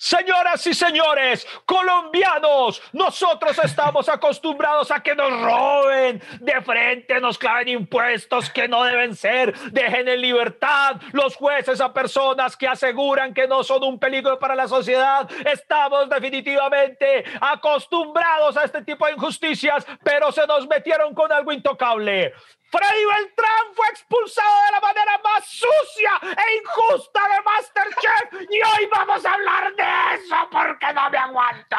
[0.00, 7.66] Señoras y señores, colombianos, nosotros estamos acostumbrados a que nos roben de frente, nos claven
[7.66, 13.48] impuestos que no deben ser, dejen en libertad los jueces a personas que aseguran que
[13.48, 15.28] no son un peligro para la sociedad.
[15.44, 22.34] Estamos definitivamente acostumbrados a este tipo de injusticias, pero se nos metieron con algo intocable.
[22.70, 28.88] Freddy Beltrán fue expulsado de la manera más sucia e injusta de Masterchef y hoy
[28.90, 31.78] vamos a hablar de eso porque no me aguanta.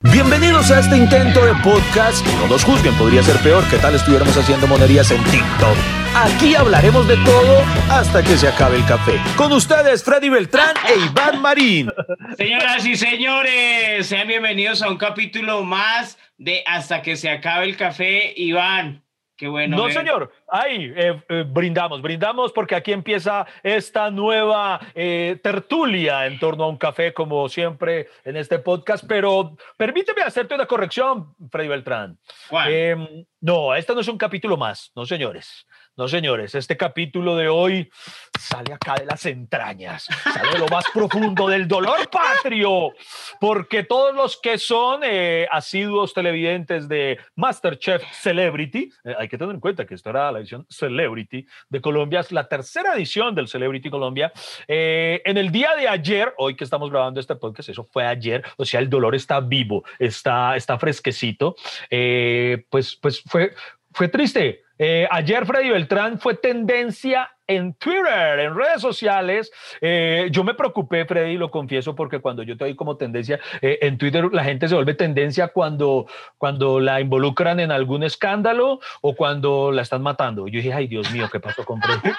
[0.00, 2.24] Bienvenidos a este intento de podcast.
[2.40, 5.76] No nos juzguen, podría ser peor que tal estuviéramos haciendo monerías en TikTok.
[6.14, 9.20] Aquí hablaremos de todo hasta que se acabe el café.
[9.36, 11.90] Con ustedes, Freddy Beltrán e Iván Marín.
[12.38, 17.76] Señoras y señores, sean bienvenidos a un capítulo más de Hasta que se acabe el
[17.76, 18.32] café.
[18.36, 19.05] Iván,
[19.36, 19.76] Qué bueno.
[19.76, 20.32] No, señor.
[20.48, 26.68] Ahí eh, eh, brindamos, brindamos porque aquí empieza esta nueva eh, tertulia en torno a
[26.68, 29.04] un café, como siempre en este podcast.
[29.06, 32.18] Pero permíteme hacerte una corrección, Freddy Beltrán.
[32.66, 35.66] Em, no, este no es un capítulo más, no, señores.
[35.98, 37.90] No, señores, este capítulo de hoy
[38.38, 42.92] sale acá de las entrañas, sale de lo más profundo del dolor patrio,
[43.40, 49.54] porque todos los que son eh, asiduos televidentes de Masterchef Celebrity, eh, hay que tener
[49.54, 53.48] en cuenta que esto era la edición Celebrity de Colombia, es la tercera edición del
[53.48, 54.30] Celebrity Colombia.
[54.68, 58.44] Eh, en el día de ayer, hoy que estamos grabando este podcast, eso fue ayer,
[58.58, 61.56] o sea, el dolor está vivo, está, está fresquecito,
[61.88, 63.54] pues, pues fue,
[63.92, 69.52] fue triste eh, ayer Freddy Beltrán fue tendencia en Twitter, en redes sociales.
[69.80, 73.78] Eh, yo me preocupé, Freddy, lo confieso, porque cuando yo te doy como tendencia eh,
[73.82, 76.06] en Twitter, la gente se vuelve tendencia cuando,
[76.38, 80.48] cuando la involucran en algún escándalo o cuando la están matando.
[80.48, 82.14] Yo dije, ay, Dios mío, ¿qué pasó con Freddy?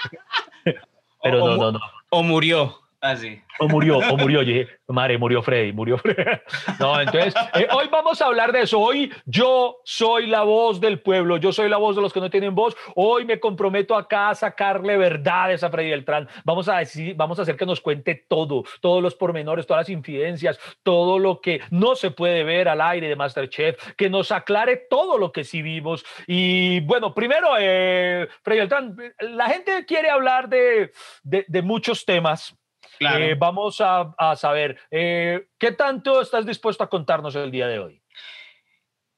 [1.23, 1.79] Pero no, no, no.
[2.09, 2.86] O murió.
[2.99, 3.15] Ah,
[3.59, 4.41] o murió, o murió.
[4.41, 6.39] Yo dije, madre, murió Freddy, murió Freddy.
[6.79, 8.79] No, entonces, eh, hoy vamos a hablar de eso.
[8.79, 12.31] Hoy yo soy la voz del pueblo, yo soy la voz de los que no
[12.31, 12.75] tienen voz.
[12.95, 16.27] Hoy me comprometo acá a sacarle verdades a Freddy Beltrán.
[16.43, 19.89] Vamos a decir, vamos a hacer que nos cuente todo, todos los pormenores, todas las
[19.89, 24.87] infidencias, todo lo que no se puede ver al aire de Masterchef, que nos aclare
[24.89, 26.03] todo lo que sí vimos.
[26.25, 32.57] Y bueno, primero, eh, Freddy Beltrán, la gente quiere hablar de, de, de muchos temas.
[32.99, 38.01] Eh, vamos a, saber, eh, ¿qué tanto estás dispuesto a contarnos el día de hoy?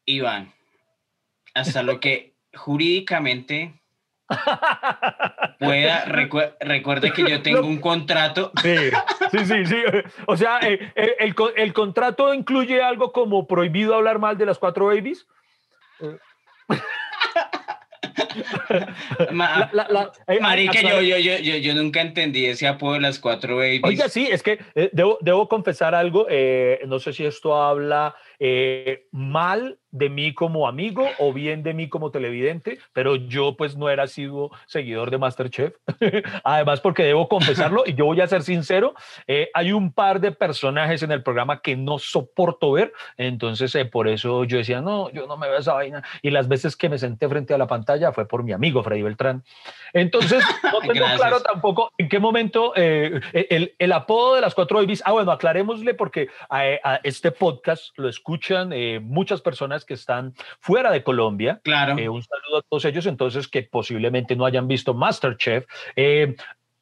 [0.06, 0.54] Iván,
[1.54, 3.82] hasta lo que jurídicamente
[5.60, 8.52] pueda, recuerde que yo tengo un contrato.
[8.62, 8.92] Sí,
[9.46, 9.84] sí, sí.
[10.28, 14.88] O sea, eh, el, el, contrato incluye algo como prohibido hablar mal de las cuatro
[14.88, 15.28] babies.
[20.28, 23.82] Eh, marica, yo, yo, yo, yo, nunca entendí ese apodo de las cuatro babies.
[23.84, 26.28] Oiga, sí, es que eh, debo, debo, confesar algo.
[26.30, 28.16] Eh, no sé si esto habla
[29.12, 33.90] mal de mí como amigo o bien de mí como televidente, pero yo pues no
[33.90, 35.76] era sido seguidor de Masterchef.
[36.44, 38.94] Además, porque debo confesarlo y yo voy a ser sincero,
[39.28, 43.86] eh, hay un par de personajes en el programa que no soporto ver, entonces eh,
[43.86, 46.04] por eso yo decía, no, yo no me veo esa vaina.
[46.22, 49.02] Y las veces que me senté frente a la pantalla fue por mi amigo Freddy
[49.02, 49.44] Beltrán.
[49.94, 54.78] Entonces, no tengo claro tampoco en qué momento eh, el, el, apodo de las cuatro
[54.78, 58.72] babies, ah, bueno, aclarémosle porque a este podcast lo escuchan
[59.04, 61.60] muchas personas que están fuera de Colombia.
[61.64, 61.98] Claro.
[61.98, 65.66] Eh, un saludo a todos ellos, entonces, que posiblemente no hayan visto Masterchef.
[65.96, 66.36] Eh,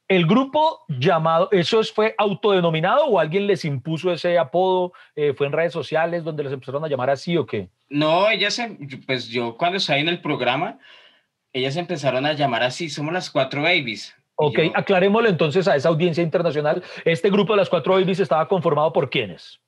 [0.09, 4.93] el grupo llamado, ¿eso fue autodenominado o alguien les impuso ese apodo?
[5.15, 7.69] Eh, ¿Fue en redes sociales donde les empezaron a llamar así o qué?
[7.89, 8.61] No, ellas,
[9.05, 10.79] pues yo cuando estaba en el programa,
[11.53, 14.15] ellas empezaron a llamar así, somos las cuatro babies.
[14.35, 16.83] Ok, aclarémoslo entonces a esa audiencia internacional.
[17.05, 19.59] Este grupo de las cuatro babies estaba conformado por quiénes?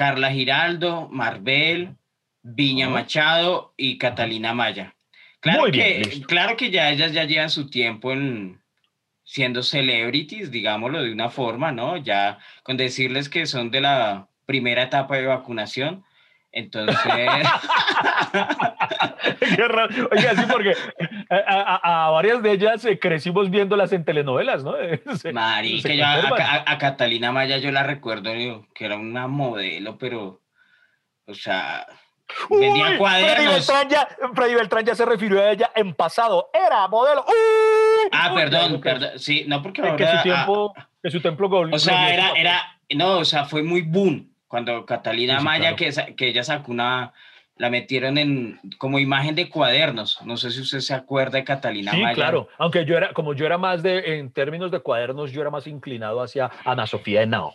[0.00, 1.94] Carla Giraldo, Marvel,
[2.42, 4.94] Viña Machado y Catalina Maya.
[5.40, 8.62] Claro que, claro que ya ellas ya llevan su tiempo en
[9.24, 11.98] siendo celebrities, digámoslo de una forma, ¿no?
[11.98, 16.02] Ya con decirles que son de la primera etapa de vacunación.
[16.52, 16.96] Entonces.
[20.10, 20.74] Oiga, sí, porque
[21.30, 24.74] a, varias de ellas eh, crecimos viéndolas en telenovelas, ¿no?
[25.32, 28.32] Marica, yo a, Catalina Maya yo la recuerdo
[28.74, 30.40] que era una modelo, pero,
[31.26, 31.86] o sea,
[32.48, 33.66] Vendía cuadernos.
[34.34, 36.48] Freddy Beltrán, ya, se refirió a ella en pasado.
[36.54, 37.24] Era modelo.
[38.12, 39.18] ah, perdón, perdón.
[39.18, 39.96] Sí, no, porque ahora.
[39.96, 42.78] Que su tiempo, que su templo O sea, era, era.
[42.94, 47.12] No, o sea, fue muy boom cuando Catalina Maya, que, que ella sacó una.
[47.56, 50.18] La metieron en como imagen de cuadernos.
[50.24, 52.08] No sé si usted se acuerda de Catalina Maya.
[52.08, 52.48] Sí, claro.
[52.58, 55.66] Aunque yo era, como yo era más de, en términos de cuadernos, yo era más
[55.66, 57.54] inclinado hacia Ana Sofía Henao.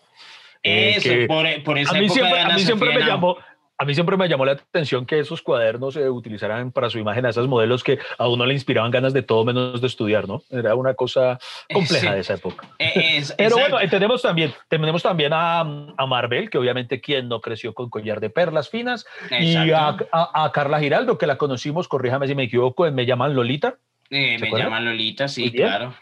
[0.63, 3.37] Eso, por, por, esa a mí siempre, a mí siempre me llamó,
[3.77, 7.25] a mí siempre me llamó la atención que esos cuadernos se utilizaran para su imagen
[7.25, 10.43] a esos modelos que a uno le inspiraban ganas de todo menos de estudiar, ¿no?
[10.49, 11.37] Era una cosa
[11.71, 12.67] compleja de esa época.
[13.37, 17.89] Pero bueno, tenemos también, tenemos también a, a, Marvel, que obviamente quien no creció con
[17.89, 19.05] collar de perlas finas,
[19.39, 23.75] y a, a, Carla Giraldo, que la conocimos, corríjame si me equivoco, Me llaman Lolita.
[24.09, 25.93] Eh, me llaman Lolita, sí, claro.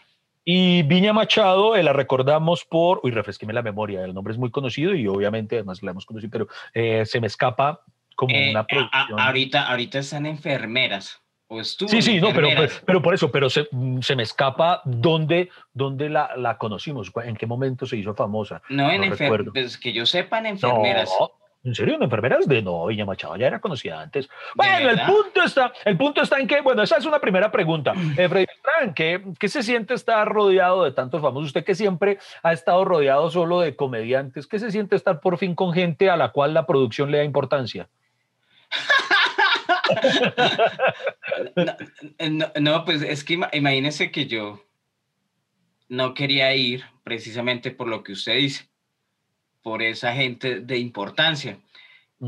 [0.44, 4.50] Y Viña Machado, eh, la recordamos por, uy, refresqueme la memoria, el nombre es muy
[4.50, 7.80] conocido y obviamente además la hemos conocido, pero eh, se me escapa
[8.14, 9.18] como eh, una producción.
[9.18, 11.20] ahorita, ahorita están enfermeras.
[11.46, 12.48] O sí, sí, no, pero,
[12.86, 13.68] pero, por eso, pero se,
[14.00, 18.62] se me escapa dónde, dónde la, la, conocimos, en qué momento se hizo famosa.
[18.70, 21.10] No, en enfermeras, pues que yo sepa en enfermeras.
[21.20, 21.30] No,
[21.64, 21.96] ¿En serio?
[21.96, 22.86] ¿Una enfermera de no?
[22.86, 24.28] Viña Machado ya era conocida antes.
[24.54, 27.92] Bueno, el punto, está, el punto está en que, bueno, esa es una primera pregunta.
[28.16, 28.46] Eh, Freddy
[28.94, 31.48] ¿qué, ¿qué, se siente estar rodeado de tantos famosos?
[31.48, 35.54] Usted que siempre ha estado rodeado solo de comediantes, ¿qué se siente estar por fin
[35.54, 37.88] con gente a la cual la producción le da importancia?
[42.60, 44.64] no, pues es que imagínese que yo
[45.88, 48.68] no quería ir precisamente por lo que usted dice
[49.62, 51.58] por esa gente de importancia.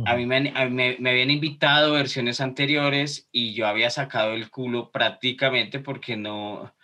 [0.04, 5.78] A mí, me, me, habían invitado versiones anteriores y yo había sacado el culo prácticamente
[5.78, 6.74] porque no,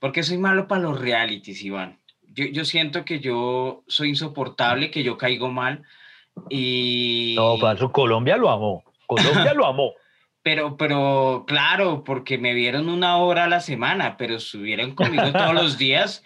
[0.00, 2.00] porque soy malo para los realities, Iván.
[2.22, 5.82] Yo, yo siento que yo soy insoportable, que yo caigo mal
[6.48, 7.34] y...
[7.36, 9.92] No, falso, Colombia lo amó, Colombia lo amó.
[10.42, 15.52] Pero, pero, claro, porque me vieron una hora a la semana, pero estuvieron conmigo todos
[15.52, 16.24] los días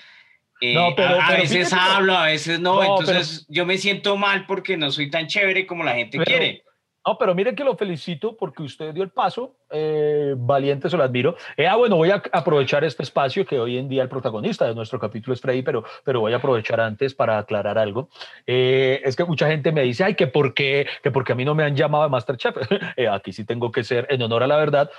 [0.73, 4.77] no, eh, pero, a, veces hablo, a veces no, entonces yo me siento mal porque
[4.77, 6.63] no soy tan chévere como la gente quiere.
[7.07, 11.03] No, pero mire que lo felicito porque usted dio el paso, eh, valiente, se lo
[11.03, 11.37] admiro.
[11.55, 14.75] Eh, ah, bueno, voy a aprovechar este espacio que hoy en día el protagonista de
[14.75, 18.09] nuestro capítulo es Freddy, pero, pero voy a aprovechar antes para aclarar algo.
[18.47, 21.55] es que mucha gente me dice, ay, que por qué, que porque a mí no
[21.55, 22.57] me han llamado a Masterchef.
[23.11, 24.91] aquí sí tengo que ser, en honor a la verdad,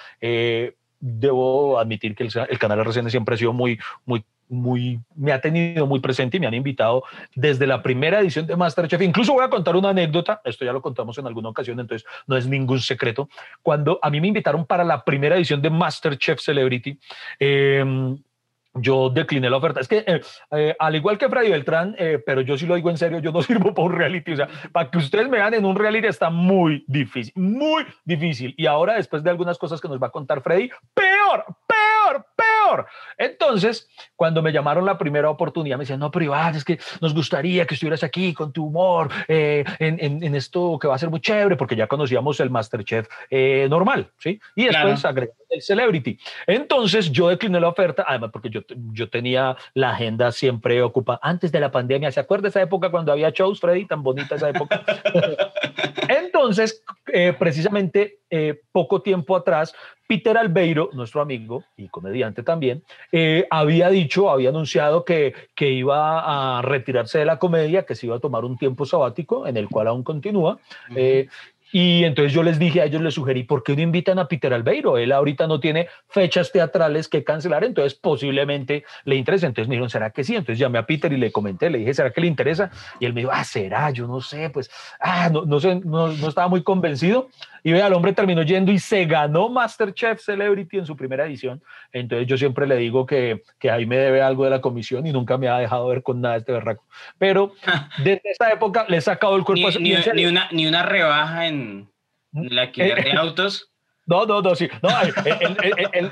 [0.99, 5.41] debo admitir que el, el canal RCN siempre ha sido muy, muy muy, me ha
[5.41, 7.03] tenido muy presente y me han invitado
[7.35, 9.01] desde la primera edición de Masterchef.
[9.01, 12.37] Incluso voy a contar una anécdota, esto ya lo contamos en alguna ocasión, entonces no
[12.37, 13.29] es ningún secreto.
[13.61, 16.99] Cuando a mí me invitaron para la primera edición de Masterchef Celebrity,
[17.39, 18.15] eh,
[18.75, 19.79] yo decliné la oferta.
[19.79, 20.21] Es que, eh,
[20.51, 23.31] eh, al igual que Freddy Beltrán, eh, pero yo sí lo digo en serio, yo
[23.31, 24.33] no sirvo para un reality.
[24.33, 28.53] O sea, para que ustedes me vean en un reality está muy difícil, muy difícil.
[28.57, 32.54] Y ahora, después de algunas cosas que nos va a contar Freddy, peor, peor, peor.
[33.17, 37.13] Entonces, cuando me llamaron la primera oportunidad, me decían, no, pero Iván, es que nos
[37.13, 41.09] gustaría que estuvieras aquí con tu humor en, en, en, esto que va a ser
[41.09, 43.07] muy chévere, porque ya conocíamos el Masterchef
[43.69, 44.39] normal, ¿sí?
[44.55, 45.27] Y después claro.
[45.49, 46.17] el Celebrity.
[46.47, 51.51] Entonces, yo decliné la oferta, además porque yo yo tenía la agenda siempre ocupada antes
[51.51, 52.11] de la pandemia.
[52.11, 53.85] ¿Se acuerda esa época cuando había shows, Freddy?
[53.85, 54.83] Tan bonita esa época.
[56.45, 59.73] Entonces, eh, precisamente eh, poco tiempo atrás,
[60.07, 66.57] Peter Albeiro, nuestro amigo y comediante también, eh, había dicho, había anunciado que, que iba
[66.57, 69.67] a retirarse de la comedia, que se iba a tomar un tiempo sabático, en el
[69.67, 70.59] cual aún continúa.
[71.77, 74.53] Y entonces yo les dije a ellos, les sugerí, ¿por qué no invitan a Peter
[74.53, 74.97] Albeiro?
[74.97, 79.45] Él ahorita no tiene fechas teatrales que cancelar, entonces posiblemente le interesa.
[79.45, 80.37] Entonces me dijeron, ¿será que sí?
[80.37, 82.71] Entonces llamé a Peter y le comenté, le dije, ¿será que le interesa?
[83.01, 86.07] Y él me dijo, ah, será, yo no sé, pues, ah, no, no sé, no,
[86.07, 87.27] no estaba muy convencido.
[87.61, 91.63] Y vea, el hombre terminó yendo y se ganó Masterchef Celebrity en su primera edición.
[91.91, 95.11] Entonces yo siempre le digo que, que ahí me debe algo de la comisión y
[95.11, 96.85] nunca me ha dejado ver con nada este berraco.
[97.17, 97.53] Pero
[97.97, 99.67] desde esta época le he sacado el cuerpo.
[99.79, 101.64] Ni, ni, una, ni una rebaja en
[102.31, 103.71] la alquiler de autos.
[104.07, 104.69] No, no, no, sí.
[104.83, 104.89] No,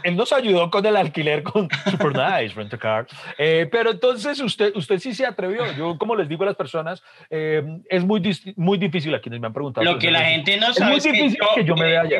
[0.03, 3.07] él, nos ayudó con el alquiler con Super Nice Rent a Car.
[3.37, 5.71] Eh, pero entonces usted, usted sí se atrevió.
[5.73, 8.21] Yo, como les digo a las personas, eh, es muy,
[8.55, 9.85] muy difícil a quienes me han preguntado.
[9.85, 12.19] Lo que la gente no sabe es muy difícil que yo, me vea allá.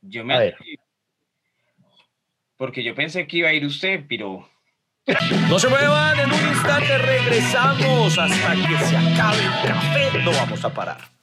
[0.00, 0.78] Yo me atreví.
[2.56, 4.48] Porque yo pensé que iba a ir usted, pero.
[5.50, 10.18] No se muevan, en un instante regresamos hasta que se acabe el café.
[10.22, 11.13] No vamos a parar.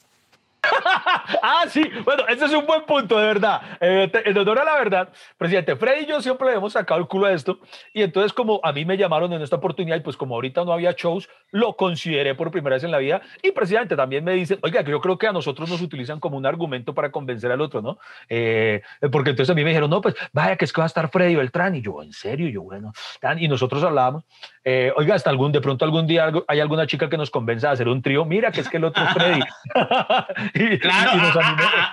[1.41, 3.61] ah, sí, bueno, ese es un buen punto, de verdad.
[3.79, 7.07] Eh, en honor a la verdad, presidente, Freddy y yo siempre le hemos sacado el
[7.07, 7.59] culo a esto.
[7.93, 10.73] Y entonces, como a mí me llamaron en esta oportunidad, y pues como ahorita no
[10.73, 13.21] había shows, lo consideré por primera vez en la vida.
[13.41, 16.37] Y presidente también me dice, oiga, que yo creo que a nosotros nos utilizan como
[16.37, 17.97] un argumento para convencer al otro, ¿no?
[18.29, 20.87] Eh, porque entonces a mí me dijeron, no, pues vaya, que es que va a
[20.87, 21.75] estar Freddy Beltrán.
[21.75, 22.47] Y yo, ¿en serio?
[22.49, 22.91] yo, bueno,
[23.37, 24.23] y nosotros hablábamos,
[24.63, 27.71] eh, oiga, hasta algún, de pronto algún día hay alguna chica que nos convenza a
[27.71, 28.25] hacer un trío.
[28.25, 29.41] Mira, que es que el otro Freddy.
[30.79, 31.11] claro,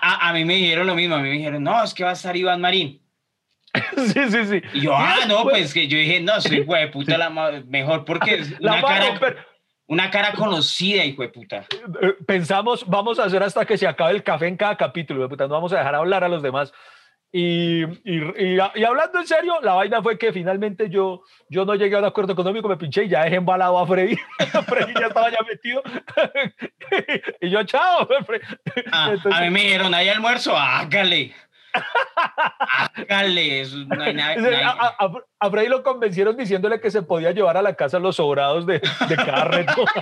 [0.03, 2.15] a, mí me dijeron lo mismo, a mí me dijeron, no, es que va a
[2.15, 3.01] estar Iván Marín.
[3.97, 4.63] sí, sí, sí.
[4.75, 7.31] Y yo, ah, no, pues, pues que yo dije, no, soy güey, puta la
[7.67, 9.37] mejor porque la una cara...
[9.91, 11.65] Una cara conocida, hijo de puta.
[12.03, 15.29] Eh, pensamos, vamos a hacer hasta que se acabe el café en cada capítulo, de
[15.31, 15.45] puta.
[15.45, 16.75] No vamos a dejar hablar a los demás.
[17.31, 21.97] Y, y, y, hablando en serio, la vaina fue que finalmente yo, yo no llegué
[21.97, 24.17] a un acuerdo económico, me pinché y ya dejé embalado a Freddy.
[24.67, 25.83] Freddy ya estaba ya metido.
[27.41, 28.09] y yo, chao.
[28.93, 30.57] Ah, a mí me dijeron, ¿hay almuerzo?
[30.57, 31.35] Hágale.
[33.11, 33.67] Hágale.
[33.87, 37.75] no hay nada, A, a, Freddy lo convencieron diciéndole que se podía llevar a la
[37.75, 39.85] casa los sobrados de, de cada reto.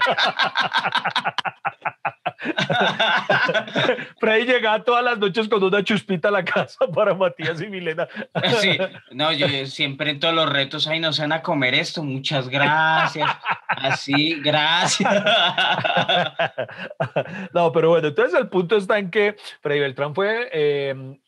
[4.20, 8.08] Freddy llegaba todas las noches con una chuspita a la casa para Matías y Milena.
[8.60, 8.78] Sí,
[9.12, 12.48] no, yo, siempre en todos los retos, ay, no se van a comer esto, muchas
[12.48, 13.30] gracias.
[13.68, 15.12] Así, gracias.
[17.52, 20.48] No, pero bueno, entonces el punto está en que Freddy Beltrán fue...
[20.52, 21.18] Em,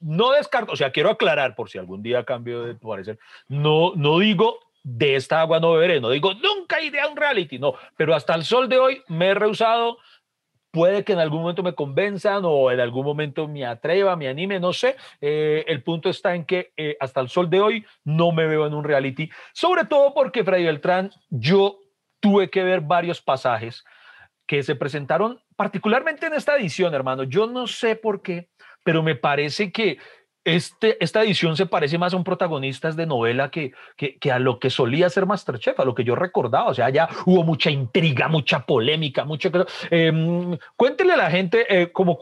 [0.00, 4.18] no descarto, o sea, quiero aclarar por si algún día cambio de parecer, no, no
[4.20, 8.14] digo de esta agua no beberé, no digo nunca iré a un reality, no, pero
[8.14, 9.98] hasta el sol de hoy me he rehusado
[10.70, 14.60] puede que en algún momento me convenzan o en algún momento me atreva, me anime,
[14.60, 14.96] no sé.
[15.20, 18.66] Eh, el punto está en que eh, hasta el sol de hoy no me veo
[18.66, 21.78] en un reality, sobre todo porque Freddy Beltrán, yo
[22.20, 23.84] tuve que ver varios pasajes
[24.46, 27.24] que se presentaron particularmente en esta edición, hermano.
[27.24, 28.48] Yo no sé por qué,
[28.82, 29.98] pero me parece que
[30.54, 33.72] este, esta edición se parece más a un protagonista de novela que,
[34.32, 36.70] a lo que solía ser Masterchef, a lo que yo recordaba.
[36.70, 39.50] O sea, ya hubo mucha intriga, mucha polémica, mucho...
[39.90, 42.18] Eh, cuéntele a la gente eh, como,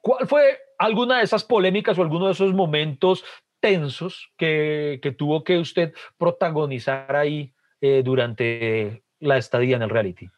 [0.00, 3.24] cuál fue alguna de esas polémicas o alguno de esos momentos
[3.60, 10.28] tensos que, que tuvo que usted protagonizar ahí eh, durante la estadía en el reality.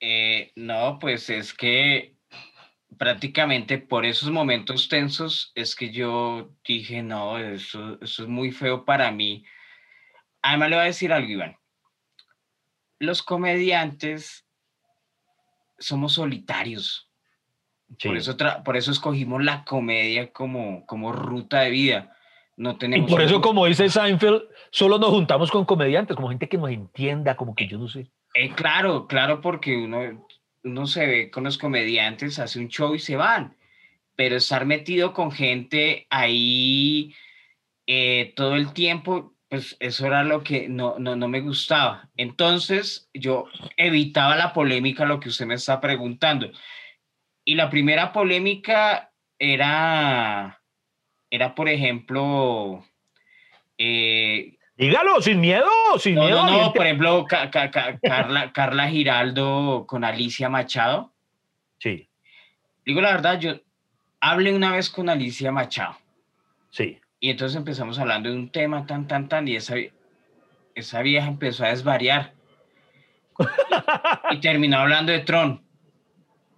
[0.00, 2.11] Eh, no, pues es que
[3.02, 8.84] prácticamente por esos momentos tensos es que yo dije, no, eso, eso es muy feo
[8.84, 9.44] para mí.
[10.40, 11.56] Además le voy a decir algo, Iván.
[13.00, 14.46] Los comediantes
[15.80, 17.10] somos solitarios.
[18.00, 22.16] Por, eso por eso escogimos la comedia como, como ruta de vida.
[22.56, 26.48] No tenemos y por eso, como dice Seinfeld, solo nos juntamos con comediantes, como gente
[26.48, 28.12] que nos entienda, como que yo no sé.
[28.34, 30.24] Eh, claro, claro, porque uno
[30.64, 33.56] uno se ve con los comediantes, hace un show y se van,
[34.16, 37.14] pero estar metido con gente ahí
[37.86, 42.10] eh, todo el tiempo, pues eso era lo que no, no, no me gustaba.
[42.16, 46.50] Entonces yo evitaba la polémica, lo que usted me está preguntando.
[47.44, 50.62] Y la primera polémica era,
[51.30, 52.84] era por ejemplo,
[53.76, 55.70] eh, Dígalo, sin miedo,
[56.00, 56.44] sin miedo.
[56.44, 61.12] No, no, por ejemplo, Carla, Carla Giraldo con Alicia Machado.
[61.78, 62.08] Sí.
[62.84, 63.60] Digo la verdad, yo
[64.18, 65.96] hablé una vez con Alicia Machado.
[66.70, 66.98] Sí.
[67.20, 69.76] Y entonces empezamos hablando de un tema tan, tan, tan, y esa,
[70.74, 72.32] esa vieja empezó a desvariar.
[74.32, 75.62] y, terminó hablando de Trump.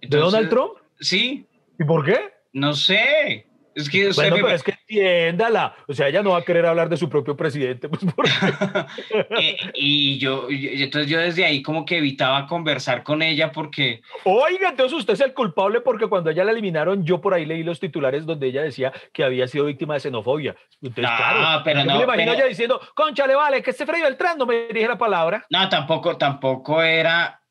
[0.01, 0.79] ¿De Donald Trump?
[0.99, 1.45] Sí.
[1.77, 2.33] ¿Y por qué?
[2.53, 3.45] No sé.
[3.75, 5.75] Es que bueno, pero es que entiéndala.
[5.85, 7.89] O sea, ella no va a querer hablar de su propio presidente.
[7.89, 8.01] Pues,
[9.37, 14.01] eh, y yo, entonces yo desde ahí como que evitaba conversar con ella porque...
[14.23, 17.63] Oiga, entonces usted es el culpable porque cuando ella la eliminaron, yo por ahí leí
[17.63, 20.55] los titulares donde ella decía que había sido víctima de xenofobia.
[20.81, 24.03] Entonces, no, claro, pero no, me imagino ella diciendo, concha, le vale, que este Freddy
[24.03, 25.45] Beltrán no me dirige la palabra.
[25.49, 27.41] No, tampoco, tampoco era...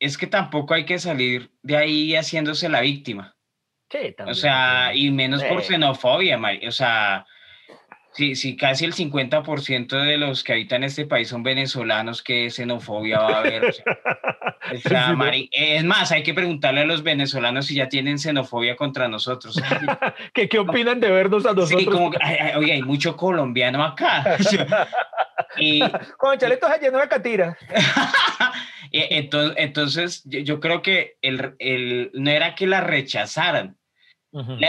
[0.00, 3.33] Es que tampoco hay que salir de ahí haciéndose la víctima
[4.26, 7.26] o sea, y menos por xenofobia, o sea,
[8.14, 13.18] si, si casi el 50% de los que habitan este país son venezolanos, ¿qué xenofobia
[13.18, 13.64] va a haber?
[13.64, 15.16] O sea,
[15.50, 19.60] es más, hay que preguntarle a los venezolanos si ya tienen xenofobia contra nosotros.
[20.32, 21.80] ¿Qué, ¿Qué opinan de vernos a nosotros?
[21.80, 22.12] Sí, como,
[22.56, 24.36] oye, hay mucho colombiano acá.
[25.56, 25.80] y,
[26.16, 27.58] Con chaletos lleno de catira.
[28.92, 33.76] entonces, entonces, yo creo que el, el, no era que la rechazaran,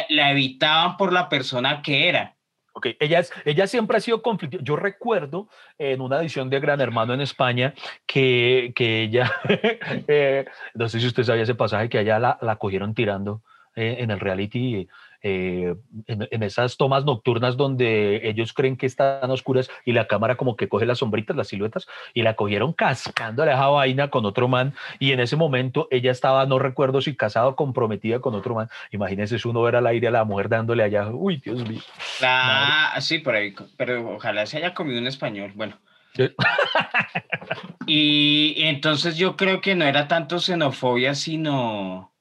[0.10, 2.36] la, evitaban por la persona que era.
[2.74, 4.62] Ok, ella, ella siempre ha sido conflictiva.
[4.64, 7.74] Yo recuerdo en una edición de Gran Hermano en España
[8.06, 9.32] que, que ella,
[10.08, 13.42] eh, no sé si usted sabía ese pasaje, que allá la, la cogieron tirando
[13.78, 14.88] eh, en el reality
[15.28, 15.74] eh,
[16.06, 20.70] en, esas tomas nocturnas donde ellos creen que están oscuras y la cámara como que
[20.70, 24.76] coge las sombritas, las siluetas, y la cogieron cascando a esa vaina con otro man,
[25.00, 28.70] y en ese momento ella estaba, no recuerdo si casada o comprometida con otro man.
[28.92, 31.82] Imagínense uno ver al aire a la mujer dándole allá, uy, Dios mío.
[32.22, 35.76] Ah, sí, por ahí, pero ojalá se haya comido un español, bueno.
[37.88, 42.15] y entonces yo creo que no era tanto xenofobia, sino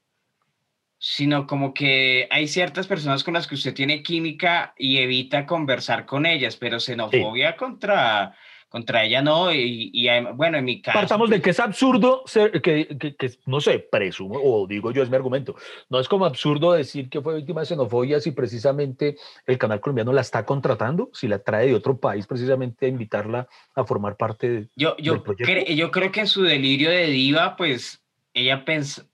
[1.06, 6.06] sino como que hay ciertas personas con las que usted tiene química y evita conversar
[6.06, 8.34] con ellas, pero xenofobia contra,
[8.70, 9.92] contra ella no, y,
[10.32, 10.99] bueno, en mi caso...
[10.99, 15.11] Partamos de que es absurdo, ser, que, que, no sé, presumo, o digo yo, es
[15.11, 15.54] mi argumento,
[15.90, 20.11] no es como absurdo decir que fue víctima de xenofobia si precisamente el canal colombiano
[20.11, 24.49] la está contratando, si la trae de otro país precisamente a invitarla a formar parte
[24.49, 25.23] de, yo, yo
[25.68, 29.04] yo creo que en su delirio de diva, pues ella pensó,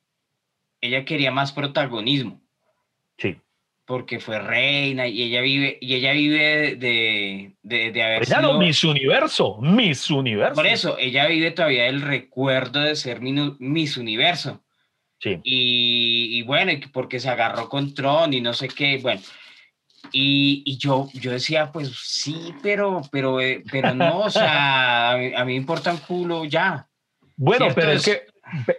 [0.80, 2.40] ella quería más protagonismo.
[3.18, 3.36] Sí
[3.90, 8.56] porque fue reina y ella vive y ella vive de, de, de haber sido...
[8.56, 10.54] Miss Universo, Miss Universo.
[10.54, 14.62] Por eso, ella vive todavía el recuerdo de ser Miss Universo.
[15.18, 15.40] Sí.
[15.42, 19.22] Y, y bueno, porque se agarró con Tron y no sé qué, bueno.
[20.12, 25.16] Y, y yo, yo decía, pues sí, pero, pero, eh, pero no, o sea, a
[25.18, 26.88] mí, a mí me importa un culo ya.
[27.36, 28.22] Bueno, pero es que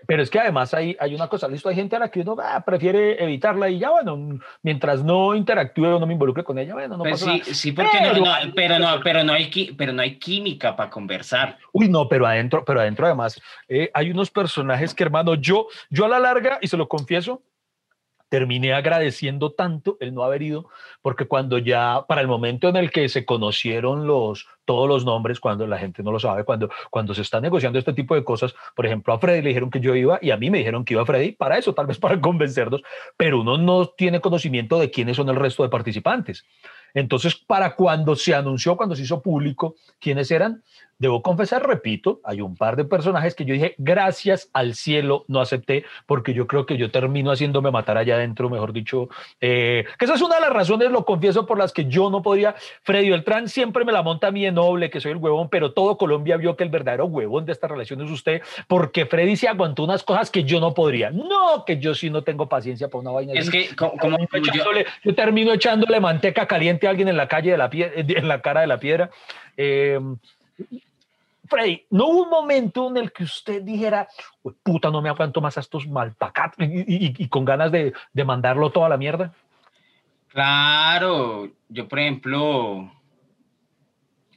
[0.06, 2.36] pero es que además hay, hay una cosa, listo, hay gente a la que uno
[2.42, 6.74] ah, prefiere evitarla y ya, bueno, mientras no interactúe o no me involucre con ella,
[6.74, 7.54] bueno, no pues pasa sí, nada.
[7.54, 11.58] Sí, porque pero, no, pero, no, pero, no hay, pero no hay química para conversar.
[11.72, 16.06] Uy, no, pero adentro, pero adentro además eh, hay unos personajes que, hermano, yo, yo
[16.06, 17.42] a la larga, y se lo confieso,
[18.32, 20.70] terminé agradeciendo tanto el no haber ido,
[21.02, 25.42] porque cuando ya, para el momento en el que se conocieron los, todos los nombres,
[25.42, 28.56] cuando la gente no lo sabe, cuando, cuando se está negociando este tipo de cosas,
[28.74, 30.94] por ejemplo, a Freddy le dijeron que yo iba y a mí me dijeron que
[30.94, 32.82] iba Freddy, para eso, tal vez para convencernos,
[33.18, 36.46] pero uno no tiene conocimiento de quiénes son el resto de participantes.
[36.94, 40.64] Entonces, para cuando se anunció, cuando se hizo público quiénes eran,
[41.02, 45.42] debo confesar, repito, hay un par de personajes que yo dije, gracias al cielo no
[45.42, 49.10] acepté, porque yo creo que yo termino haciéndome matar allá adentro, mejor dicho,
[49.42, 52.22] eh, que esa es una de las razones, lo confieso, por las que yo no
[52.22, 52.54] podría,
[52.84, 55.74] Freddy Beltrán siempre me la monta a mí en noble, que soy el huevón, pero
[55.74, 59.48] todo Colombia vio que el verdadero huevón de esta relación es usted, porque Freddy se
[59.48, 61.10] aguantó unas cosas que yo no podría.
[61.10, 63.34] No, que yo sí no tengo paciencia para una vaina.
[63.34, 64.20] Es que, como,
[65.04, 68.42] yo, termino echándole manteca caliente a alguien en la calle de la piedra, en la
[68.42, 69.10] cara de la piedra.
[69.58, 70.00] Eh,
[71.52, 74.08] Freddy, ¿no hubo un momento en el que usted dijera,
[74.64, 78.88] puta, no me aguanto más a estos malpacatos y, con ganas de, de mandarlo toda
[78.88, 79.34] la mierda?
[80.30, 82.90] Claro, yo por ejemplo,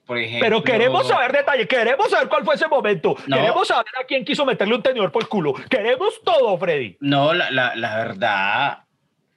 [0.04, 4.04] por ejemplo, Pero queremos saber detalle, queremos saber cuál fue ese momento, queremos saber a
[4.04, 6.96] quién quiso meterle un tenedor por el culo, queremos todo, Freddy.
[6.98, 8.78] No, la, la, la, verdad,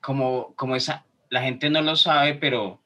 [0.02, 2.82] como, como esa, la gente no lo sabe, pero,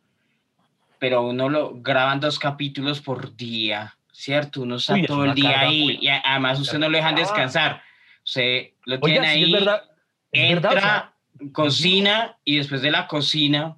[0.99, 3.95] pero uno lo graban dos capítulos por día.
[4.11, 4.61] ¿Cierto?
[4.61, 7.81] Uno está todo el día ahí y además usted no lo dejan descansar.
[8.23, 9.83] Usted lo tiene ahí, es verdad,
[10.31, 11.13] entra,
[11.51, 13.77] cocina y después de la cocina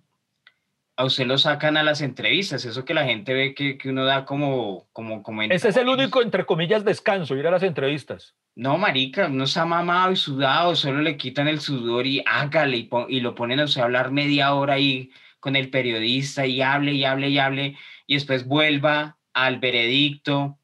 [0.95, 4.05] a usted lo sacan a las entrevistas, eso que la gente ve que, que uno
[4.05, 8.35] da como, como Ese es el único, entre comillas, descanso, ir a las entrevistas.
[8.55, 12.89] No, marica, uno está mamado y sudado, solo le quitan el sudor y hágale y,
[13.09, 16.93] y lo ponen a usted a hablar media hora ahí con el periodista y hable
[16.93, 20.59] y hable y hable y después vuelva al veredicto.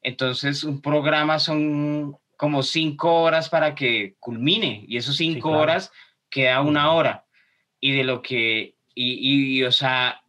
[0.00, 5.92] Entonces, un programa son como cinco horas para que culmine y esos cinco horas
[6.30, 7.26] queda una hora.
[7.80, 10.22] Y de lo que, y, y, o sea,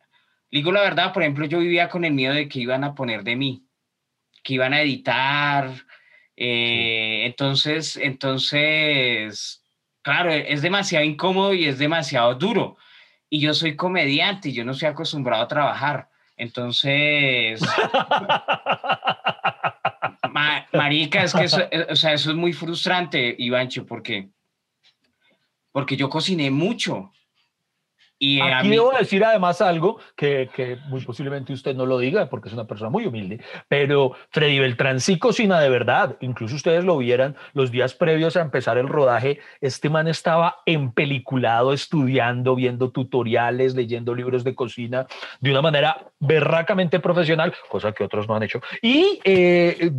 [0.52, 3.24] digo la verdad, por ejemplo, yo vivía con el miedo de que iban a poner
[3.24, 3.66] de mí,
[4.44, 5.70] que iban a editar.
[6.38, 9.64] Eh, entonces, entonces,
[10.02, 12.78] claro, es demasiado incómodo y es demasiado duro.
[13.30, 16.10] Y yo soy comediante y yo no estoy acostumbrado a trabajar.
[16.38, 17.62] Entonces,
[20.74, 24.30] marica, es que eso, eh, o sea, eso es muy frustrante, Ivancho, porque,
[25.72, 27.12] porque yo cociné mucho
[28.18, 32.48] y Aquí debo decir además algo que, que, muy posiblemente usted no lo diga porque
[32.48, 36.16] es una persona muy humilde, pero Freddy Beltrán sí cocina de verdad.
[36.22, 39.40] Incluso ustedes lo vieran los días previos a empezar el rodaje.
[39.60, 45.08] Este man estaba empeliculado, estudiando, viendo tutoriales, leyendo libros de cocina
[45.42, 48.62] de una manera berracamente profesional, cosa que otros no han hecho.
[48.82, 49.92] Y eh,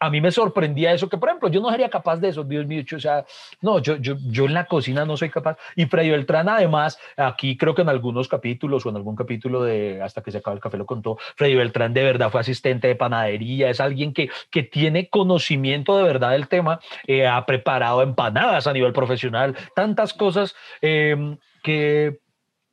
[0.00, 2.66] a mí me sorprendía eso, que por ejemplo, yo no sería capaz de eso, Dios
[2.66, 3.24] mío, o sea,
[3.60, 5.56] no, yo, yo, yo en la cocina no soy capaz.
[5.74, 10.00] Y Freddy Beltrán, además, aquí creo que en algunos capítulos o en algún capítulo de
[10.02, 12.94] Hasta que se acaba el café lo contó, Freddy Beltrán de verdad fue asistente de
[12.94, 18.66] panadería, es alguien que, que tiene conocimiento de verdad del tema, eh, ha preparado empanadas
[18.66, 22.20] a nivel profesional, tantas cosas em, que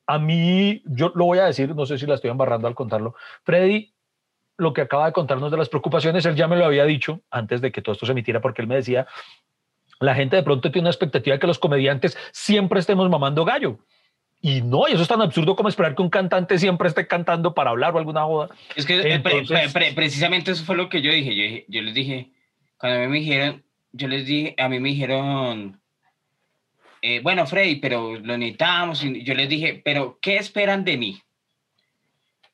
[0.08, 3.16] a mí, yo lo voy a decir, no sé si la estoy embarrando al contarlo,
[3.44, 3.95] Freddy
[4.58, 7.62] lo que acaba de contarnos de las preocupaciones, él ya me lo había dicho antes
[7.62, 9.08] de que todo esto se emitiera, porque él me decía,
[10.00, 13.80] la gente de pronto tiene una expectativa de que los comediantes siempre estemos mamando gallo.
[14.41, 17.54] Y no, y eso es tan absurdo como esperar que un cantante siempre esté cantando
[17.54, 18.50] para hablar o alguna joda.
[18.76, 19.20] Es que eh,
[19.96, 21.65] precisamente eso fue lo que yo dije.
[21.68, 22.30] Yo, les dije,
[22.78, 25.82] cuando a mí me dijeron, yo les dije, a mí me dijeron,
[27.02, 29.04] eh, bueno, Freddy, pero lo necesitamos.
[29.04, 31.22] Y yo les dije, pero ¿qué esperan de mí?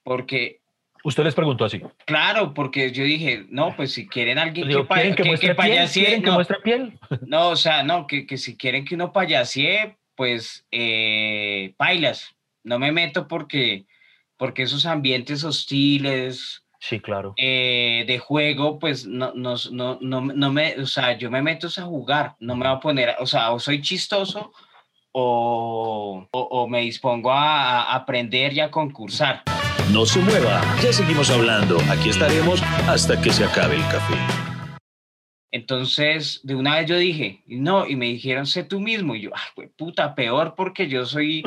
[0.04, 0.61] Porque
[1.04, 1.82] Usted les preguntó así.
[2.06, 6.22] Claro, porque yo dije, no, pues si quieren alguien que, que, que, muestre piel?
[6.24, 7.00] no, piel?
[7.26, 12.36] No, o sea, no, que, que si quieren que uno payasee, pues eh, pailas.
[12.64, 13.86] No me meto porque,
[14.38, 17.36] porque esos ambientes hostiles, Sí, claro.
[17.38, 21.84] Eh, de juego, pues no, no, no, no, me, o sea, yo me meto a
[21.84, 24.52] jugar, no me voy a poner, o sea, o soy chistoso
[25.12, 29.44] o, o, me dispongo a, a aprender y a concursar.
[29.92, 34.16] No se mueva, ya seguimos hablando, aquí estaremos hasta que se acabe el café.
[35.52, 39.16] Entonces, de una vez yo dije, no, y me dijeron, sé tú mismo.
[39.16, 41.44] Y yo, ay, puta, peor porque yo soy...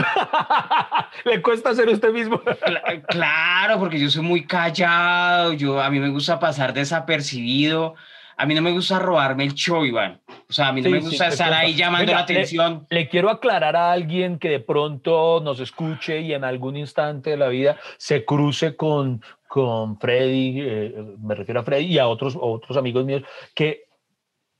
[1.24, 2.38] Le cuesta ser usted mismo.
[3.08, 7.94] claro, porque yo soy muy callado, yo, a mí me gusta pasar desapercibido,
[8.36, 10.20] a mí no me gusta robarme el show, Iván.
[10.48, 12.86] O sea, a mí no me gusta estar ahí llamando la atención.
[12.90, 17.36] Le, quiero aclarar a alguien que de pronto nos escuche y en algún instante de
[17.36, 22.36] la vida se cruce con, con Freddy, eh, me refiero a Freddy y a otros,
[22.40, 23.22] otros amigos míos,
[23.54, 23.84] que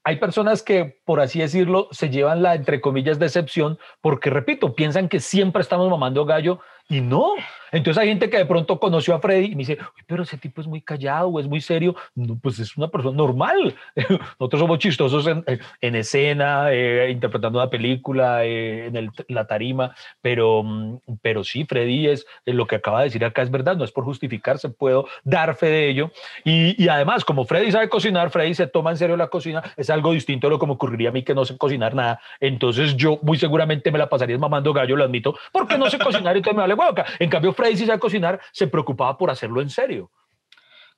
[0.04, 5.08] hay personas que, por así decirlo, se llevan la, entre comillas, decepción porque, repito, piensan
[5.08, 7.34] que siempre estamos mamando gallo y no.
[7.72, 10.60] Entonces hay gente que de pronto conoció a Freddy y me dice, pero ese tipo
[10.60, 11.96] es muy callado o es muy serio.
[12.14, 13.74] No, pues es una persona normal.
[14.38, 15.44] Nosotros somos chistosos en,
[15.80, 19.92] en escena, eh, interpretando una película, eh, en el, la tarima,
[20.22, 23.76] pero, mm, pero sí, Freddy es eh, lo que acaba de decir acá es verdad,
[23.76, 26.12] no es por justificarse, puedo dar fe de ello.
[26.44, 29.90] Y, y, además, como Freddy sabe cocinar, Freddy se toma en serio la cocina, es
[29.90, 32.20] algo distinto a lo que me ocurriría a mí que no sé cocinar nada.
[32.38, 36.36] Entonces yo muy seguramente me la pasaría mamando gallo, lo admito, porque no sé cocinar
[36.36, 37.04] y entonces me vale hueca.
[37.18, 40.10] En cambio, Freddy si sabe cocinar, se preocupaba por hacerlo en serio.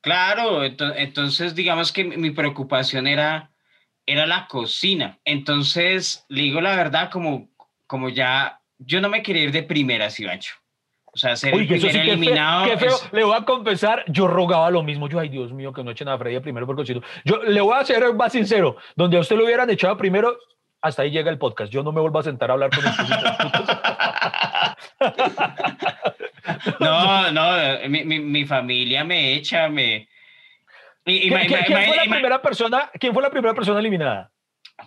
[0.01, 3.51] Claro, entonces digamos que mi preocupación era,
[4.07, 5.19] era la cocina.
[5.25, 7.49] Entonces, le digo la verdad, como,
[7.87, 10.55] como ya, yo no me quería ir de primera, Ivancho.
[11.17, 12.67] O sea, ser el primer eliminado.
[12.67, 15.09] Qué feo, Le voy a confesar, yo rogaba lo mismo.
[15.09, 17.01] Yo, ay, Dios mío, que no echen a Freddy primero por cocino.
[17.25, 18.77] Yo le voy a ser más sincero.
[18.95, 20.37] Donde a usted lo hubieran echado primero,
[20.83, 21.73] hasta ahí llega el podcast.
[21.73, 23.05] Yo no me vuelvo a sentar a hablar con usted.
[26.81, 30.09] no, no, mi, mi, mi, familia me echa, me...
[31.05, 34.33] ¿Quién, fue la primera persona, ¿Quién fue la primera persona eliminada?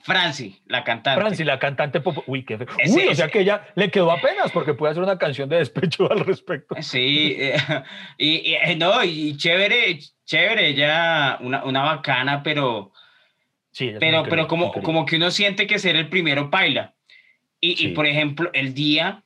[0.03, 1.19] Franci, la cantante.
[1.19, 2.23] Franci, la cantante pop.
[2.27, 5.49] Uy, qué Uy, o sea que ella le quedó apenas porque puede hacer una canción
[5.49, 6.75] de despecho al respecto.
[6.81, 7.57] Sí, eh,
[8.17, 12.91] y, eh, no, y chévere, chévere, ella, una, una bacana, pero.
[13.71, 16.95] Sí, pero, pero como, como que uno siente que ser el primero baila.
[17.59, 19.23] Y, y por ejemplo, el día,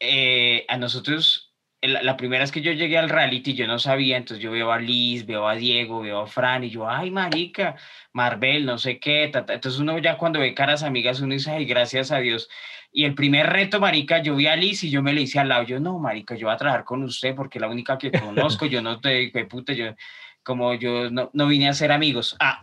[0.00, 1.50] eh, a nosotros
[1.82, 4.78] la, primera vez que yo llegué al reality, yo no sabía, entonces yo veo a
[4.78, 7.76] Liz, veo a Diego, veo a Fran, y yo, ay, marica,
[8.12, 12.10] Marvel, no sé qué, entonces uno ya cuando ve caras amigas, uno dice, ay, gracias
[12.12, 12.48] a Dios.
[12.92, 15.48] Y el primer reto, marica, yo vi a Liz y yo me le hice al
[15.48, 18.10] lado, yo, no, marica, yo voy a trabajar con usted porque es la única que
[18.10, 19.94] conozco, yo no te, puta, yo,
[20.42, 22.36] como yo no, no, vine a ser amigos.
[22.40, 22.60] Ah.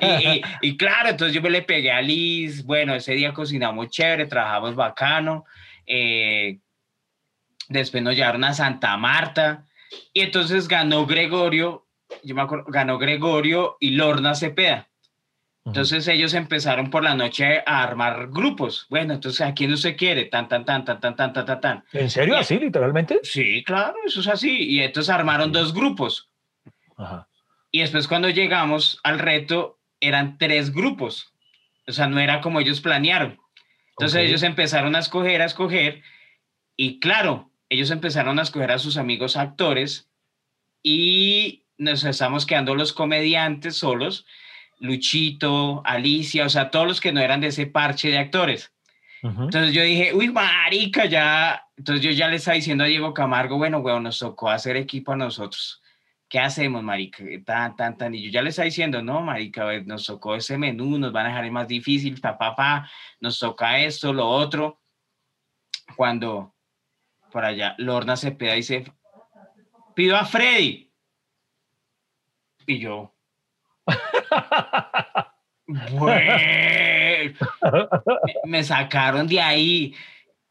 [0.00, 4.26] y, y, claro, entonces yo me le pegué a Liz, bueno, ese día cocinamos chévere,
[4.26, 5.44] trabajamos bacano,
[5.86, 6.58] eh,
[7.68, 9.64] después nos llevaron a Santa Marta
[10.12, 11.86] y entonces ganó Gregorio,
[12.22, 14.88] yo me acuerdo, ganó Gregorio y Lorna Cepeda.
[15.66, 18.86] Entonces ellos empezaron por la noche a armar grupos.
[18.90, 21.84] Bueno, entonces a quién no se quiere, tan, tan, tan, tan, tan, tan, tan, tan.
[21.92, 23.20] ¿En serio así, literalmente?
[23.22, 24.68] Sí, claro, eso es así.
[24.68, 26.30] Y entonces armaron dos grupos.
[27.70, 31.32] Y después cuando llegamos al reto, eran tres grupos.
[31.86, 33.38] O sea, no era como ellos planearon.
[33.96, 36.02] Entonces ellos empezaron a escoger, a escoger.
[36.76, 40.10] Y claro, ellos empezaron a escoger a sus amigos actores
[40.82, 44.26] y nos estamos quedando los comediantes solos,
[44.84, 48.70] Luchito, Alicia, o sea, todos los que no eran de ese parche de actores.
[49.22, 51.66] Entonces yo dije, uy, marica, ya.
[51.78, 55.12] Entonces yo ya le estaba diciendo a Diego Camargo, bueno, weón, nos tocó hacer equipo
[55.12, 55.80] a nosotros.
[56.28, 57.24] ¿Qué hacemos, marica?
[57.42, 58.14] Tan, tan, tan.
[58.14, 61.28] Y yo ya le estaba diciendo, no, marica, nos tocó ese menú, nos van a
[61.30, 64.82] dejar más difícil, papá, pa, nos toca esto, lo otro.
[65.96, 66.54] Cuando
[67.32, 68.84] por allá, Lorna Cepeda dice,
[69.94, 70.92] pido a Freddy.
[72.66, 73.13] Y yo,
[78.44, 79.94] me sacaron de ahí.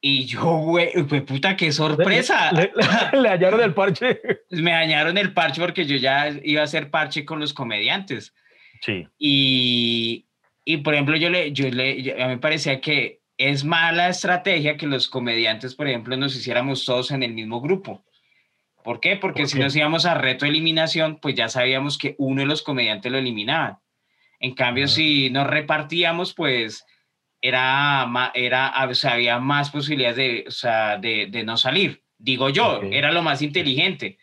[0.02, 2.52] Y yo, güey, pues puta, qué sorpresa.
[3.14, 4.20] Le, hallaron el parche.
[4.50, 8.34] Me dañaron el parche porque yo ya iba a hacer parche con los comediantes.
[8.82, 9.08] Sí.
[9.18, 10.26] Y,
[10.66, 14.76] y por ejemplo, yo le, yo le, a mí me parecía que es mala estrategia
[14.78, 18.04] que los comediantes, por ejemplo, nos hiciéramos todos en el mismo grupo.
[18.84, 19.16] ¿Por qué?
[19.18, 23.12] Porque si nos íbamos a reto eliminación, pues ya sabíamos que uno de los comediantes
[23.12, 23.78] lo eliminaban.
[24.40, 26.86] En cambio, si nos repartíamos, pues
[27.42, 33.12] era, era, había más posibilidades de, o sea, de, de, no salir, digo yo, era
[33.12, 34.18] lo más inteligente.